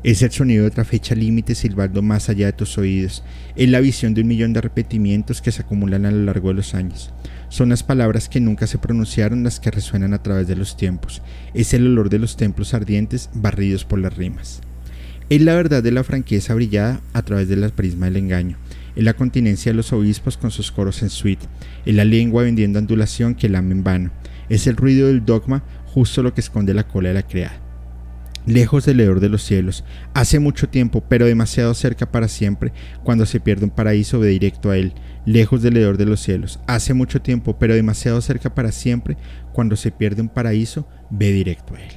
Es 0.01 0.21
el 0.21 0.31
sonido 0.31 0.63
de 0.63 0.69
otra 0.69 0.85
fecha 0.85 1.13
límite 1.13 1.55
silbando 1.55 2.01
más 2.01 2.29
allá 2.29 2.45
de 2.45 2.53
tus 2.53 2.77
oídos. 2.77 3.21
Es 3.57 3.67
la 3.67 3.81
visión 3.81 4.13
de 4.13 4.21
un 4.21 4.29
millón 4.29 4.53
de 4.53 4.61
repetimientos 4.61 5.41
que 5.41 5.51
se 5.51 5.63
acumulan 5.63 6.05
a 6.05 6.11
lo 6.11 6.23
largo 6.23 6.49
de 6.49 6.53
los 6.53 6.73
años. 6.73 7.11
Son 7.49 7.67
las 7.67 7.83
palabras 7.83 8.29
que 8.29 8.39
nunca 8.39 8.65
se 8.65 8.77
pronunciaron 8.77 9.43
las 9.43 9.59
que 9.59 9.71
resuenan 9.71 10.13
a 10.13 10.23
través 10.23 10.47
de 10.47 10.55
los 10.55 10.77
tiempos. 10.77 11.21
Es 11.53 11.73
el 11.73 11.85
olor 11.85 12.09
de 12.09 12.19
los 12.19 12.37
templos 12.37 12.73
ardientes 12.73 13.29
barridos 13.33 13.83
por 13.83 13.99
las 13.99 14.15
rimas. 14.15 14.61
Es 15.29 15.41
la 15.41 15.55
verdad 15.55 15.83
de 15.83 15.91
la 15.91 16.05
franqueza 16.05 16.53
brillada 16.53 17.01
a 17.11 17.21
través 17.21 17.49
de 17.49 17.57
la 17.57 17.67
prisma 17.67 18.05
del 18.05 18.17
engaño 18.17 18.57
es 18.99 19.05
la 19.05 19.13
continencia 19.13 19.71
de 19.71 19.77
los 19.77 19.93
obispos 19.93 20.35
con 20.35 20.51
sus 20.51 20.73
coros 20.73 21.01
en 21.03 21.09
suite, 21.09 21.45
es 21.85 21.95
la 21.95 22.03
lengua 22.03 22.43
vendiendo 22.43 22.79
andulación 22.79 23.33
que 23.33 23.47
lame 23.47 23.71
en 23.71 23.81
vano, 23.81 24.11
es 24.49 24.67
el 24.67 24.75
ruido 24.75 25.07
del 25.07 25.23
dogma 25.23 25.63
justo 25.85 26.21
lo 26.21 26.33
que 26.33 26.41
esconde 26.41 26.73
la 26.73 26.85
cola 26.85 27.07
de 27.07 27.15
la 27.15 27.23
creada. 27.23 27.61
Lejos 28.45 28.83
del 28.83 28.99
hedor 28.99 29.21
de 29.21 29.29
los 29.29 29.41
cielos, 29.41 29.85
hace 30.13 30.39
mucho 30.39 30.67
tiempo, 30.67 31.01
pero 31.07 31.25
demasiado 31.25 31.73
cerca 31.75 32.11
para 32.11 32.27
siempre, 32.27 32.73
cuando 33.01 33.25
se 33.25 33.39
pierde 33.39 33.63
un 33.63 33.71
paraíso 33.71 34.19
ve 34.19 34.27
directo 34.27 34.69
a 34.69 34.75
él, 34.75 34.93
lejos 35.25 35.61
del 35.61 35.77
hedor 35.77 35.95
de 35.95 36.05
los 36.05 36.19
cielos, 36.19 36.59
hace 36.67 36.93
mucho 36.93 37.21
tiempo, 37.21 37.57
pero 37.57 37.75
demasiado 37.75 38.19
cerca 38.19 38.53
para 38.53 38.73
siempre, 38.73 39.15
cuando 39.53 39.77
se 39.77 39.91
pierde 39.91 40.21
un 40.21 40.29
paraíso 40.29 40.89
ve 41.09 41.31
directo 41.31 41.75
a 41.75 41.79
él. 41.79 41.91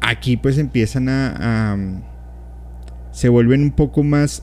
Aquí 0.00 0.38
pues 0.38 0.56
empiezan 0.56 1.10
a 1.10 1.76
se 3.12 3.28
vuelven 3.28 3.62
un 3.62 3.72
poco 3.72 4.02
más 4.02 4.42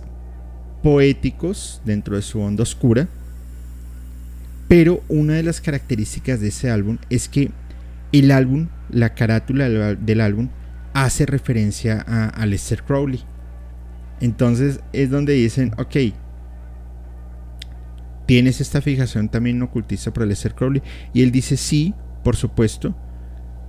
poéticos 0.83 1.81
dentro 1.85 2.15
de 2.15 2.21
su 2.21 2.39
onda 2.39 2.63
oscura. 2.63 3.07
Pero 4.67 5.01
una 5.07 5.33
de 5.33 5.43
las 5.43 5.61
características 5.61 6.41
de 6.41 6.49
ese 6.49 6.69
álbum 6.69 6.97
es 7.09 7.29
que 7.29 7.51
el 8.11 8.31
álbum, 8.31 8.67
la 8.89 9.13
carátula 9.13 9.69
del 9.69 10.21
álbum, 10.21 10.49
hace 10.93 11.25
referencia 11.25 12.01
a, 12.01 12.45
Lester 12.45 12.83
Crowley. 12.83 13.21
Entonces 14.19 14.79
es 14.93 15.09
donde 15.09 15.33
dicen, 15.33 15.73
ok, 15.77 15.95
tienes 18.25 18.59
esta 18.61 18.81
fijación 18.81 19.29
también 19.29 19.61
ocultista 19.61 20.11
por 20.11 20.27
Lester 20.27 20.55
Crowley. 20.55 20.81
Y 21.13 21.23
él 21.23 21.31
dice, 21.31 21.55
sí, 21.55 21.93
por 22.23 22.35
supuesto, 22.35 22.95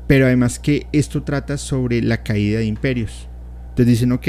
pero 0.06 0.26
además 0.26 0.58
que 0.58 0.86
esto 0.92 1.22
trata 1.22 1.58
sobre 1.58 2.02
la 2.02 2.22
caída 2.22 2.58
de 2.58 2.64
imperios. 2.64 3.28
Entonces 3.70 3.86
dicen, 3.86 4.12
ok, 4.12 4.26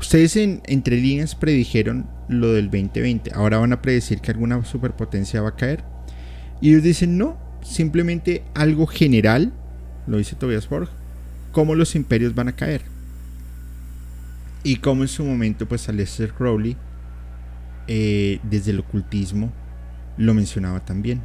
Ustedes 0.00 0.34
en 0.36 0.62
entre 0.64 0.96
líneas 0.96 1.34
predijeron 1.34 2.08
lo 2.26 2.54
del 2.54 2.70
2020. 2.70 3.32
Ahora 3.34 3.58
van 3.58 3.74
a 3.74 3.82
predecir 3.82 4.22
que 4.22 4.30
alguna 4.30 4.64
superpotencia 4.64 5.42
va 5.42 5.50
a 5.50 5.56
caer. 5.56 5.84
Y 6.62 6.70
ellos 6.70 6.82
dicen 6.82 7.18
no, 7.18 7.36
simplemente 7.62 8.42
algo 8.54 8.86
general, 8.86 9.52
lo 10.06 10.16
dice 10.16 10.36
Tobias 10.36 10.70
Borg, 10.70 10.88
cómo 11.52 11.74
los 11.74 11.94
imperios 11.94 12.34
van 12.34 12.48
a 12.48 12.56
caer. 12.56 12.80
Y 14.64 14.76
cómo 14.76 15.02
en 15.02 15.08
su 15.08 15.22
momento, 15.22 15.68
pues 15.68 15.86
Aleister 15.90 16.32
Crowley, 16.32 16.78
eh, 17.86 18.40
desde 18.42 18.70
el 18.70 18.80
ocultismo, 18.80 19.52
lo 20.16 20.32
mencionaba 20.32 20.82
también. 20.82 21.20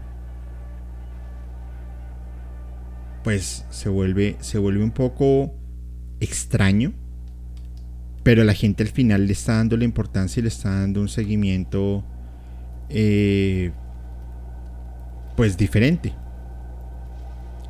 Pues 3.24 3.66
se 3.70 3.88
vuelve, 3.88 4.36
se 4.42 4.58
vuelve 4.58 4.84
un 4.84 4.92
poco 4.92 5.54
extraño 6.20 6.94
pero 8.26 8.44
la 8.44 8.56
gente 8.56 8.82
al 8.82 8.90
final 8.90 9.28
le 9.28 9.34
está 9.34 9.58
dando 9.58 9.78
la 9.78 9.84
importancia 9.84 10.40
y 10.40 10.42
le 10.42 10.48
está 10.48 10.72
dando 10.80 11.00
un 11.00 11.10
seguimiento 11.10 12.04
eh, 12.90 13.72
pues 15.38 15.58
diferente. 15.58 16.12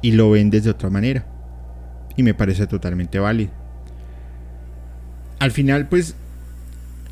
Y 0.02 0.14
lo 0.14 0.32
ven 0.32 0.50
desde 0.50 0.70
otra 0.70 0.90
manera. 0.90 1.28
Y 2.16 2.24
me 2.24 2.34
parece 2.34 2.68
totalmente 2.68 3.20
válido. 3.20 3.52
Al 5.40 5.52
final 5.52 5.90
pues 5.90 6.16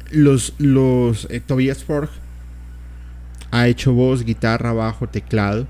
los, 0.09 0.53
eh, 1.29 1.41
Tobias 1.45 1.83
Forg 1.83 2.11
ha 3.51 3.67
hecho 3.67 3.91
voz, 3.91 4.23
guitarra, 4.23 4.71
bajo, 4.71 5.09
teclado, 5.09 5.67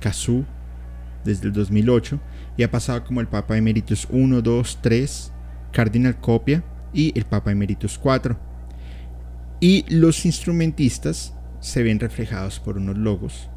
kazoo 0.00 0.46
desde 1.26 1.48
el 1.48 1.52
2008 1.52 2.18
y 2.56 2.62
ha 2.62 2.70
pasado 2.70 3.04
como 3.04 3.20
el 3.20 3.28
Papa 3.28 3.58
Emeritus 3.58 4.08
1, 4.08 4.40
2, 4.40 4.78
3 4.80 5.32
Cardinal 5.72 6.18
Copia 6.18 6.64
y 6.92 7.16
el 7.18 7.24
Papa 7.24 7.52
Emeritus 7.52 7.98
4. 7.98 8.38
Y 9.60 9.84
los 9.94 10.24
instrumentistas 10.24 11.34
se 11.60 11.82
ven 11.82 12.00
reflejados 12.00 12.58
por 12.58 12.78
unos 12.78 12.96
logos 12.96 13.50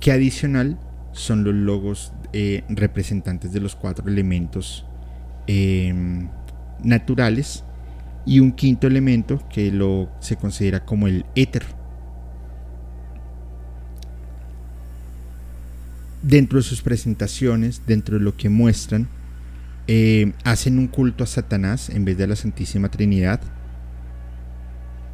que 0.00 0.12
adicional 0.12 0.78
son 1.12 1.44
los 1.44 1.54
logos 1.54 2.12
eh, 2.32 2.64
representantes 2.68 3.52
de 3.52 3.60
los 3.60 3.74
cuatro 3.74 4.08
elementos 4.08 4.84
em, 5.46 6.28
naturales 6.82 7.64
y 8.26 8.40
un 8.40 8.52
quinto 8.52 8.86
elemento 8.86 9.42
que 9.48 9.70
lo 9.70 10.10
se 10.20 10.36
considera 10.36 10.84
como 10.84 11.06
el 11.06 11.24
éter. 11.34 11.64
Dentro 16.22 16.58
de 16.58 16.64
sus 16.64 16.82
presentaciones, 16.82 17.82
dentro 17.86 18.18
de 18.18 18.24
lo 18.24 18.36
que 18.36 18.48
muestran, 18.48 19.08
eh, 19.88 20.32
hacen 20.44 20.78
un 20.78 20.88
culto 20.88 21.22
a 21.22 21.26
Satanás 21.26 21.90
en 21.90 22.04
vez 22.04 22.18
de 22.18 22.24
a 22.24 22.26
la 22.26 22.36
Santísima 22.36 22.90
Trinidad. 22.90 23.40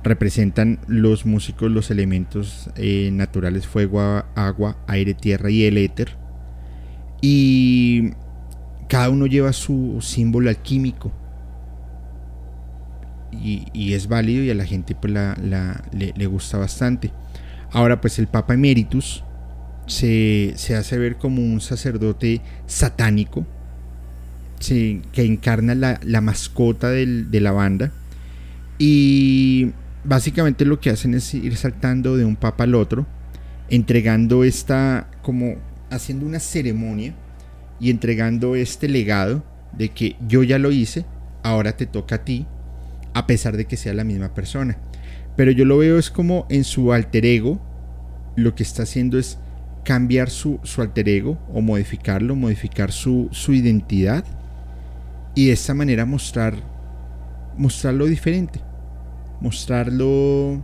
Representan 0.02 0.80
los 0.88 1.26
músicos 1.26 1.70
los 1.70 1.90
elementos 1.90 2.70
eh, 2.76 3.10
naturales 3.12 3.66
fuego, 3.66 4.00
agua, 4.34 4.78
aire, 4.86 5.14
tierra 5.14 5.50
y 5.50 5.64
el 5.64 5.78
éter. 5.78 6.16
Y 7.20 8.10
cada 8.88 9.10
uno 9.10 9.26
lleva 9.26 9.52
su 9.52 9.98
símbolo 10.00 10.50
alquímico. 10.50 11.12
Y, 13.32 13.94
es 13.94 14.08
válido 14.08 14.44
y 14.44 14.50
a 14.50 14.54
la 14.54 14.66
gente 14.66 14.94
pues 14.94 15.12
le, 15.12 16.26
gusta 16.26 16.58
bastante. 16.58 17.10
Ahora 17.70 18.00
pues 18.00 18.18
el 18.18 18.26
Papa 18.26 18.54
Emeritus 18.54 19.24
se, 19.86 20.54
hace 20.76 20.98
ver 20.98 21.16
como 21.16 21.42
un 21.42 21.60
sacerdote 21.60 22.42
satánico 22.66 23.46
que 24.68 25.24
encarna 25.24 25.74
la, 25.74 26.20
mascota 26.20 26.90
de 26.90 27.40
la 27.40 27.52
banda. 27.52 27.92
Y 28.78 29.72
básicamente 30.04 30.64
lo 30.64 30.80
que 30.80 30.90
hacen 30.90 31.14
es 31.14 31.34
ir 31.34 31.56
saltando 31.56 32.16
de 32.16 32.24
un 32.24 32.36
papa 32.36 32.64
al 32.64 32.74
otro, 32.74 33.06
entregando 33.70 34.44
esta, 34.44 35.08
como 35.22 35.56
haciendo 35.90 36.26
una 36.26 36.40
ceremonia 36.40 37.14
y 37.80 37.90
entregando 37.90 38.56
este 38.56 38.88
legado 38.88 39.44
de 39.72 39.90
que 39.90 40.16
yo 40.26 40.42
ya 40.42 40.58
lo 40.58 40.72
hice, 40.72 41.04
ahora 41.42 41.76
te 41.76 41.86
toca 41.86 42.16
a 42.16 42.24
ti, 42.24 42.46
a 43.14 43.26
pesar 43.26 43.56
de 43.56 43.66
que 43.66 43.76
sea 43.76 43.94
la 43.94 44.04
misma 44.04 44.34
persona. 44.34 44.78
Pero 45.36 45.50
yo 45.50 45.64
lo 45.64 45.78
veo 45.78 45.98
es 45.98 46.10
como 46.10 46.46
en 46.50 46.64
su 46.64 46.92
alter 46.92 47.24
ego, 47.24 47.60
lo 48.36 48.54
que 48.54 48.62
está 48.62 48.82
haciendo 48.82 49.18
es 49.18 49.38
cambiar 49.84 50.30
su, 50.30 50.60
alter 50.78 51.08
ego 51.08 51.38
o 51.52 51.60
modificarlo, 51.60 52.36
modificar 52.36 52.92
su, 52.92 53.28
su 53.32 53.52
identidad 53.52 54.24
y 55.34 55.46
de 55.46 55.52
esta 55.52 55.74
manera 55.74 56.04
mostrar 56.04 56.54
mostrarlo 57.56 58.06
diferente, 58.06 58.60
mostrarlo 59.40 60.62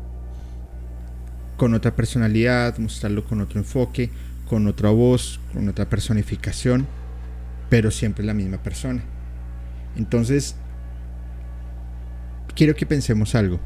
con 1.56 1.74
otra 1.74 1.94
personalidad, 1.94 2.78
mostrarlo 2.78 3.24
con 3.24 3.40
otro 3.40 3.58
enfoque, 3.58 4.10
con 4.48 4.66
otra 4.66 4.90
voz, 4.90 5.40
con 5.52 5.68
otra 5.68 5.88
personificación, 5.88 6.86
pero 7.68 7.90
siempre 7.90 8.24
la 8.24 8.34
misma 8.34 8.62
persona. 8.62 9.02
Entonces, 9.96 10.56
quiero 12.54 12.74
que 12.74 12.86
pensemos 12.86 13.34
algo. 13.34 13.60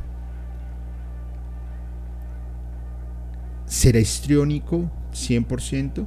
¿Será 3.66 3.98
histriónico 3.98 4.90
100%? 5.12 6.07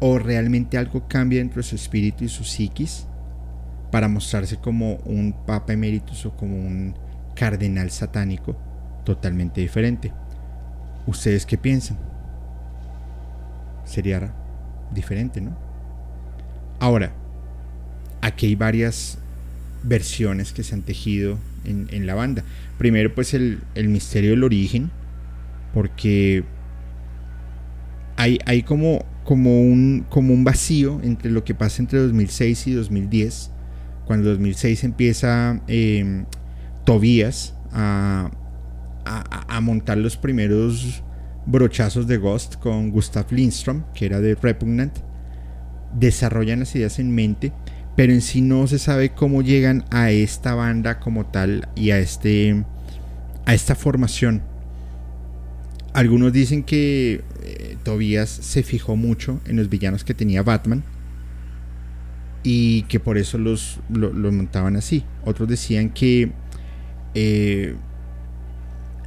¿O 0.00 0.18
realmente 0.18 0.78
algo 0.78 1.08
cambia 1.08 1.40
dentro 1.40 1.56
de 1.56 1.64
su 1.64 1.74
espíritu 1.74 2.24
y 2.24 2.28
su 2.28 2.44
psiquis? 2.44 3.07
Para 3.90 4.08
mostrarse 4.08 4.56
como 4.56 4.96
un 5.04 5.34
papa 5.46 5.72
eméritus 5.72 6.26
o 6.26 6.36
como 6.36 6.56
un 6.56 6.94
cardenal 7.34 7.90
satánico 7.90 8.56
totalmente 9.04 9.60
diferente. 9.60 10.12
¿Ustedes 11.06 11.46
qué 11.46 11.56
piensan? 11.56 11.98
Sería 13.84 14.34
diferente, 14.92 15.40
¿no? 15.40 15.56
Ahora, 16.80 17.12
aquí 18.20 18.46
hay 18.46 18.54
varias 18.54 19.18
versiones 19.82 20.52
que 20.52 20.62
se 20.62 20.74
han 20.74 20.82
tejido 20.82 21.38
en, 21.64 22.06
la 22.06 22.14
banda. 22.14 22.44
Primero, 22.76 23.14
pues 23.14 23.34
el, 23.34 23.60
misterio 23.74 24.30
del 24.30 24.44
origen, 24.44 24.90
porque 25.72 26.44
hay, 28.16 28.62
como, 28.64 29.04
un, 29.24 30.04
como 30.08 30.34
un 30.34 30.44
vacío 30.44 31.00
entre 31.02 31.30
lo 31.30 31.44
que 31.44 31.54
pasa 31.54 31.80
entre 31.80 31.98
2006 32.00 32.66
y 32.66 32.72
2010 32.72 33.52
cuando 34.08 34.30
en 34.30 34.36
2006 34.36 34.84
empieza 34.84 35.60
eh, 35.68 36.24
Tobías 36.84 37.54
a, 37.72 38.30
montar 39.60 39.98
los 39.98 40.16
primeros 40.16 41.02
brochazos 41.44 42.06
de 42.06 42.16
Ghost 42.16 42.56
con 42.56 42.90
Gustav 42.90 43.26
Lindstrom, 43.30 43.82
que 43.94 44.06
era 44.06 44.20
de 44.20 44.34
Repugnant, 44.34 44.96
desarrollan 45.94 46.60
las 46.60 46.74
ideas 46.74 46.98
en 46.98 47.14
mente, 47.14 47.52
pero 47.96 48.12
en 48.12 48.22
sí 48.22 48.40
no 48.40 48.66
se 48.66 48.78
sabe 48.78 49.10
cómo 49.10 49.42
llegan 49.42 49.84
a 49.90 50.10
esta 50.10 50.54
banda 50.54 51.00
como 51.00 51.26
tal 51.26 51.68
y 51.74 51.90
a, 51.90 51.98
este, 51.98 52.64
a 53.44 53.52
esta 53.52 53.74
formación. 53.74 54.42
Algunos 55.92 56.32
dicen 56.32 56.62
que 56.62 57.24
eh, 57.42 57.76
Tobías 57.82 58.30
se 58.30 58.62
fijó 58.62 58.96
mucho 58.96 59.40
en 59.44 59.56
los 59.56 59.68
villanos 59.68 60.04
que 60.04 60.14
tenía 60.14 60.42
Batman 60.42 60.82
y 62.42 62.82
que 62.82 63.00
por 63.00 63.18
eso 63.18 63.38
los, 63.38 63.80
montaban 63.88 64.76
así. 64.76 65.04
Otros 65.24 65.48
decían 65.48 65.90
que 65.90 66.32
eh, 67.14 67.74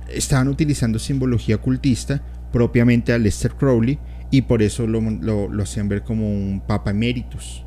estaban 0.09 0.47
utilizando 0.47 0.99
simbología 0.99 1.55
ocultista 1.55 2.21
propiamente 2.51 3.13
a 3.13 3.17
Lester 3.17 3.53
Crowley 3.53 3.99
y 4.29 4.43
por 4.43 4.61
eso 4.61 4.88
lo, 4.88 5.01
lo, 5.01 5.63
hacían 5.63 5.89
ver 5.89 6.03
como 6.03 6.29
un 6.29 6.61
Papa 6.65 6.91
Emeritus. 6.91 7.63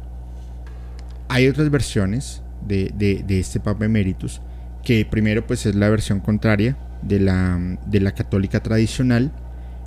Hay 1.28 1.48
otras 1.48 1.70
versiones 1.70 2.42
de, 2.66 2.92
de, 2.96 3.38
este 3.38 3.60
Papa 3.60 3.84
Emeritus 3.84 4.40
que 4.82 5.04
primero 5.06 5.46
pues 5.46 5.66
es 5.66 5.74
la 5.74 5.88
versión 5.88 6.20
contraria 6.20 6.76
de 7.02 7.20
la, 7.20 7.78
de 7.86 8.00
la 8.00 8.12
católica 8.12 8.62
tradicional 8.62 9.32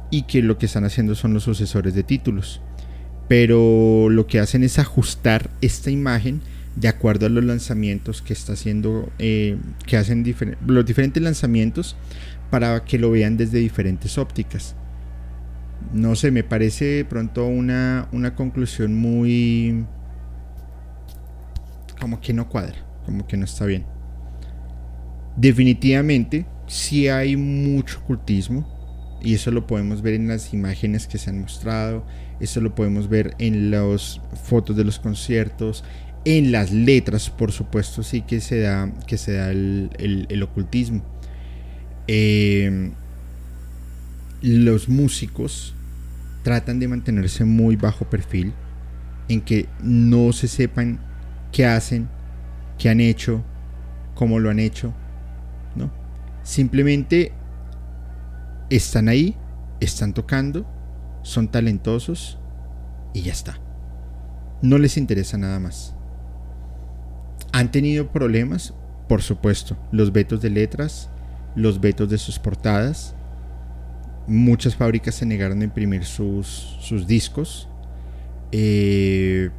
y 0.09 0.23
que 0.23 0.41
lo 0.41 0.57
que 0.57 0.65
están 0.65 0.85
haciendo 0.85 1.15
son 1.15 1.33
los 1.33 1.43
sucesores 1.43 1.93
de 1.93 2.03
títulos 2.03 2.61
pero 3.27 4.09
lo 4.09 4.27
que 4.27 4.39
hacen 4.39 4.63
es 4.63 4.79
ajustar 4.79 5.49
esta 5.61 5.91
imagen 5.91 6.41
de 6.75 6.87
acuerdo 6.87 7.25
a 7.25 7.29
los 7.29 7.43
lanzamientos 7.43 8.21
que 8.21 8.33
está 8.33 8.53
haciendo, 8.53 9.11
eh, 9.17 9.57
que 9.85 9.97
hacen 9.97 10.23
los 10.65 10.85
diferentes 10.85 11.21
lanzamientos 11.21 11.97
para 12.51 12.85
que 12.85 12.99
lo 12.99 13.11
vean 13.11 13.35
desde 13.35 13.57
diferentes 13.57 14.17
ópticas. 14.17 14.75
No 15.93 16.15
sé, 16.15 16.31
me 16.31 16.43
parece 16.43 17.05
pronto 17.05 17.47
una, 17.47 18.07
una 18.11 18.35
conclusión 18.35 18.95
muy... 18.95 19.85
como 21.99 22.21
que 22.21 22.33
no 22.33 22.47
cuadra, 22.47 22.77
como 23.05 23.27
que 23.27 23.37
no 23.37 23.45
está 23.45 23.65
bien. 23.65 23.85
Definitivamente, 25.35 26.45
sí 26.67 27.07
hay 27.07 27.35
mucho 27.37 27.99
ocultismo, 27.99 28.67
y 29.21 29.33
eso 29.33 29.51
lo 29.51 29.65
podemos 29.65 30.01
ver 30.01 30.13
en 30.13 30.27
las 30.27 30.53
imágenes 30.53 31.07
que 31.07 31.17
se 31.17 31.29
han 31.29 31.41
mostrado, 31.41 32.05
eso 32.39 32.61
lo 32.61 32.75
podemos 32.75 33.09
ver 33.09 33.35
en 33.39 33.71
las 33.71 34.21
fotos 34.43 34.75
de 34.75 34.83
los 34.83 34.99
conciertos, 34.99 35.83
en 36.25 36.51
las 36.51 36.71
letras, 36.71 37.29
por 37.29 37.51
supuesto, 37.51 38.03
sí 38.03 38.21
que 38.21 38.41
se 38.41 38.59
da, 38.59 38.91
que 39.07 39.17
se 39.17 39.33
da 39.33 39.49
el, 39.49 40.43
ocultismo. 40.43 41.03
Eh, 42.07 42.91
los 44.41 44.89
músicos 44.89 45.73
tratan 46.43 46.79
de 46.79 46.87
mantenerse 46.87 47.45
muy 47.45 47.75
bajo 47.75 48.09
perfil, 48.09 48.53
en 49.29 49.41
que 49.41 49.67
no 49.81 50.31
se 50.33 50.47
sepan 50.47 50.99
qué 51.51 51.65
hacen, 51.65 52.07
qué 52.77 52.89
han 52.89 53.01
hecho, 53.01 53.43
cómo 54.13 54.39
lo 54.39 54.49
han 54.49 54.59
hecho, 54.59 54.93
¿no? 55.75 55.91
Simplemente 56.43 57.31
están 58.69 59.09
ahí, 59.09 59.35
están 59.79 60.13
tocando, 60.13 60.65
son 61.27 61.49
talentosos 61.49 62.37
y 63.13 63.21
ya 63.23 63.33
está. 63.33 63.59
No 64.61 64.77
les 64.77 64.97
interesa 64.97 65.37
nada 65.37 65.59
más. 65.59 65.93
¿Han 67.51 67.71
tenido 67.71 68.07
problemas? 68.11 68.73
Por 69.07 69.21
supuesto. 69.21 69.77
Los 69.91 70.11
vetos 70.11 70.41
de 70.41 70.49
letras, 70.49 71.09
los 71.55 71.79
vetos 71.79 72.09
de 72.09 72.17
sus 72.17 72.39
portadas. 72.39 73.13
Muchas 74.27 74.75
fábricas 74.75 75.15
se 75.15 75.25
negaron 75.25 75.61
a 75.61 75.65
imprimir 75.65 76.05
sus, 76.05 76.77
sus 76.81 77.07
discos. 77.07 77.67
Eh, 78.51 79.49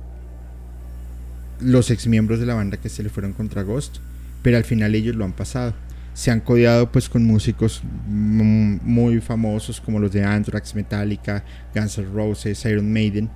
los 1.60 1.90
ex 1.90 2.06
miembros 2.06 2.40
de 2.40 2.46
la 2.46 2.54
banda 2.54 2.78
que 2.78 2.88
se 2.88 3.02
le 3.02 3.08
fueron 3.08 3.32
contra 3.32 3.62
Ghost. 3.62 3.98
Pero 4.42 4.56
al 4.56 4.64
final 4.64 4.94
ellos 4.94 5.16
lo 5.16 5.24
han 5.24 5.32
pasado 5.32 5.74
se 6.18 6.32
han 6.32 6.40
codeado 6.40 6.90
pues 6.90 7.08
con 7.08 7.24
músicos 7.24 7.80
muy 8.08 9.20
famosos 9.20 9.80
como 9.80 10.00
los 10.00 10.10
de 10.10 10.24
Anthrax, 10.24 10.74
Metallica, 10.74 11.44
Guns 11.72 11.96
N' 11.96 12.08
Roses, 12.12 12.64
Iron 12.64 12.92
Maiden. 12.92 13.30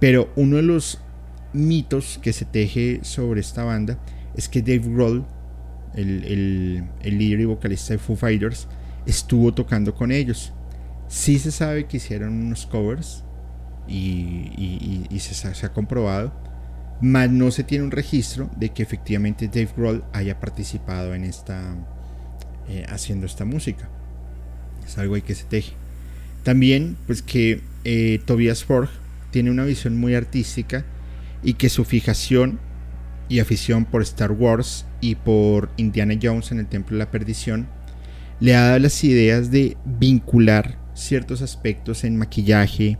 Pero 0.00 0.32
uno 0.34 0.56
de 0.56 0.62
los 0.62 0.98
mitos 1.52 2.18
que 2.22 2.32
se 2.32 2.46
teje 2.46 3.00
sobre 3.02 3.42
esta 3.42 3.64
banda 3.64 3.98
es 4.34 4.48
que 4.48 4.62
Dave 4.62 4.78
Grohl, 4.78 5.26
el, 5.94 6.88
líder 7.02 7.40
y 7.40 7.44
vocalista 7.44 7.92
de 7.92 7.98
Foo 7.98 8.16
Fighters, 8.16 8.66
estuvo 9.04 9.52
tocando 9.52 9.94
con 9.94 10.10
ellos. 10.10 10.54
Sí 11.08 11.38
se 11.38 11.50
sabe 11.50 11.84
que 11.84 11.98
hicieron 11.98 12.32
unos 12.32 12.64
covers 12.64 13.24
y, 13.86 15.06
se, 15.18 15.66
ha 15.66 15.72
comprobado, 15.74 16.32
mas 17.02 17.30
no 17.30 17.50
se 17.50 17.62
tiene 17.62 17.84
un 17.84 17.90
registro 17.90 18.48
de 18.56 18.70
que 18.70 18.82
efectivamente 18.82 19.48
Dave 19.48 19.68
Grohl 19.76 20.02
haya 20.14 20.40
participado 20.40 21.14
en 21.14 21.24
esta, 21.24 21.76
eh, 22.68 22.84
haciendo 22.88 23.26
esta 23.26 23.44
música. 23.44 23.88
Es 24.86 24.98
algo 24.98 25.14
que 25.22 25.34
se 25.34 25.44
teje. 25.44 25.72
También, 26.42 26.96
pues 27.06 27.22
que 27.22 27.60
eh, 27.84 28.20
Tobias 28.24 28.64
Forge 28.64 28.92
tiene 29.30 29.50
una 29.50 29.64
visión 29.64 29.98
muy 29.98 30.14
artística 30.14 30.84
y 31.42 31.54
que 31.54 31.68
su 31.68 31.84
fijación 31.84 32.60
y 33.28 33.40
afición 33.40 33.84
por 33.84 34.02
Star 34.02 34.32
Wars 34.32 34.86
y 35.00 35.14
por 35.14 35.70
Indiana 35.76 36.14
Jones 36.20 36.52
en 36.52 36.58
el 36.58 36.66
Templo 36.66 36.96
de 36.96 37.04
la 37.04 37.10
Perdición 37.10 37.68
le 38.40 38.56
ha 38.56 38.62
dado 38.62 38.80
las 38.80 39.04
ideas 39.04 39.50
de 39.50 39.76
vincular 39.84 40.78
ciertos 40.94 41.42
aspectos 41.42 42.04
en 42.04 42.16
maquillaje, 42.16 42.98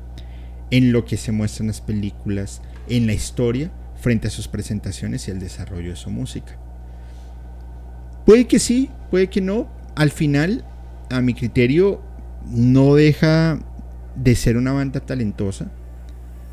en 0.70 0.92
lo 0.92 1.04
que 1.04 1.16
se 1.16 1.32
muestra 1.32 1.64
en 1.64 1.68
las 1.68 1.80
películas, 1.80 2.62
en 2.88 3.06
la 3.06 3.12
historia, 3.12 3.72
frente 4.00 4.28
a 4.28 4.30
sus 4.30 4.48
presentaciones 4.48 5.26
y 5.26 5.32
el 5.32 5.40
desarrollo 5.40 5.90
de 5.90 5.96
su 5.96 6.10
música. 6.10 6.61
Puede 8.24 8.46
que 8.46 8.58
sí, 8.58 8.90
puede 9.10 9.28
que 9.28 9.40
no. 9.40 9.68
Al 9.96 10.10
final, 10.10 10.64
a 11.10 11.20
mi 11.20 11.34
criterio, 11.34 12.00
no 12.50 12.94
deja 12.94 13.58
de 14.16 14.34
ser 14.36 14.56
una 14.56 14.72
banda 14.72 15.00
talentosa, 15.00 15.70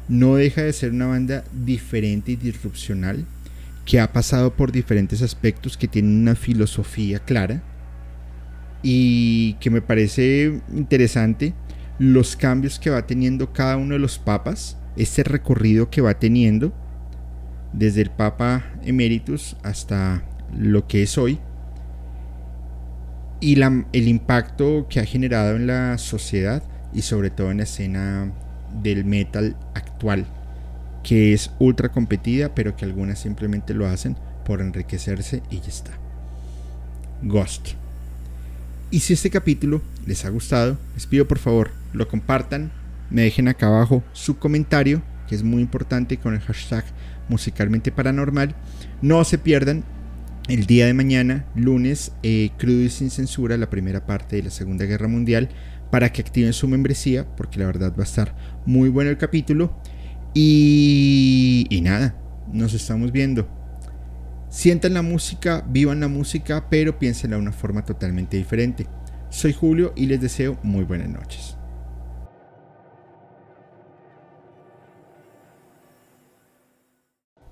no 0.08 0.36
deja 0.36 0.64
de 0.64 0.74
ser 0.74 0.92
una 0.92 1.08
banda 1.08 1.44
diferente 1.54 2.32
y 2.32 2.36
disrupcional, 2.36 3.26
que 3.86 4.00
ha 4.00 4.12
pasado 4.12 4.56
por 4.56 4.72
diferentes 4.72 5.22
aspectos, 5.22 5.78
que 5.78 5.88
tiene 5.88 6.10
una 6.10 6.36
filosofía 6.36 7.20
clara 7.20 7.64
y 8.82 9.54
que 9.56 9.70
me 9.70 9.82
parece 9.82 10.62
interesante 10.74 11.54
los 11.98 12.36
cambios 12.36 12.80
que 12.80 12.90
va 12.90 13.06
teniendo 13.06 13.52
cada 13.52 13.78
uno 13.78 13.94
de 13.94 14.00
los 14.00 14.20
papas, 14.20 14.78
este 14.96 15.24
recorrido 15.24 15.90
que 15.90 16.02
va 16.02 16.20
teniendo 16.20 16.74
desde 17.74 18.02
el 18.02 18.10
Papa 18.10 18.64
Emeritus 18.84 19.58
hasta 19.64 20.24
lo 20.58 20.88
que 20.88 21.04
es 21.04 21.18
hoy 21.18 21.40
y 23.42 23.62
el 23.62 24.08
impacto 24.08 24.88
que 24.90 25.00
ha 25.00 25.06
generado 25.06 25.56
en 25.56 25.68
la 25.68 25.98
sociedad 25.98 26.64
y 26.94 27.04
sobre 27.04 27.30
todo 27.30 27.52
en 27.52 27.58
la 27.58 27.64
escena 27.64 28.32
del 28.82 29.06
metal 29.06 29.56
actual, 29.74 30.26
que 31.04 31.34
es 31.34 31.52
ultra 31.60 31.90
competida, 31.90 32.54
pero 32.54 32.76
que 32.76 32.86
algunas 32.86 33.20
simplemente 33.20 33.74
lo 33.74 33.88
hacen 33.88 34.18
por 34.46 34.62
enriquecerse 34.62 35.42
y 35.50 35.60
ya 35.60 35.68
está. 35.68 35.92
Ghost. 37.22 37.70
Y 38.92 39.02
si 39.02 39.14
este 39.14 39.30
capítulo 39.30 39.82
les 40.06 40.26
ha 40.26 40.30
gustado, 40.30 40.78
les 40.96 41.06
pido 41.06 41.28
por 41.28 41.38
favor 41.38 41.72
lo 41.94 42.08
compartan, 42.08 42.72
me 43.10 43.24
dejen 43.24 43.48
acá 43.48 43.68
abajo 43.68 44.04
su 44.14 44.38
comentario, 44.38 45.02
que 45.28 45.36
es 45.36 45.44
muy 45.44 45.62
importante 45.62 46.18
con 46.18 46.34
el 46.34 46.42
hashtag 46.42 46.84
musicalmente 47.28 47.92
paranormal. 47.92 48.56
No 49.02 49.24
se 49.24 49.38
pierdan 49.38 49.84
el 50.50 50.66
día 50.66 50.88
de 50.88 50.96
mañana, 50.96 51.46
lunes, 51.54 52.12
eh, 52.24 52.50
crudo 52.58 52.82
y 52.82 52.90
sin 52.90 53.12
censura, 53.12 53.56
la 53.56 53.70
primera 53.70 54.08
parte 54.08 54.36
de 54.36 54.44
la 54.44 54.50
Segunda 54.50 54.86
Guerra 54.86 55.08
Mundial, 55.08 55.50
para 55.92 56.12
que 56.12 56.22
activen 56.22 56.54
su 56.54 56.68
membresía, 56.68 57.28
porque 57.36 57.60
la 57.60 57.68
verdad 57.68 57.94
va 57.96 58.02
a 58.02 58.08
estar 58.08 58.36
muy 58.66 58.90
bueno 58.90 59.12
el 59.12 59.18
capítulo. 59.18 59.80
Y, 60.34 61.68
y 61.70 61.82
nada, 61.82 62.16
nos 62.52 62.74
estamos 62.74 63.12
viendo. 63.12 63.48
Sientan 64.50 64.96
la 64.96 65.04
música, 65.04 65.64
vivan 65.70 66.00
la 66.00 66.08
música, 66.08 66.68
pero 66.68 66.98
piénsenla 66.98 67.36
de 67.38 67.44
una 67.44 67.52
forma 67.52 67.86
totalmente 67.86 68.36
diferente. 68.36 68.88
Soy 69.30 69.54
Julio 69.54 69.94
y 69.96 70.08
les 70.08 70.20
deseo 70.20 70.58
muy 70.64 70.84
buenas 70.84 71.10
noches. 71.10 71.59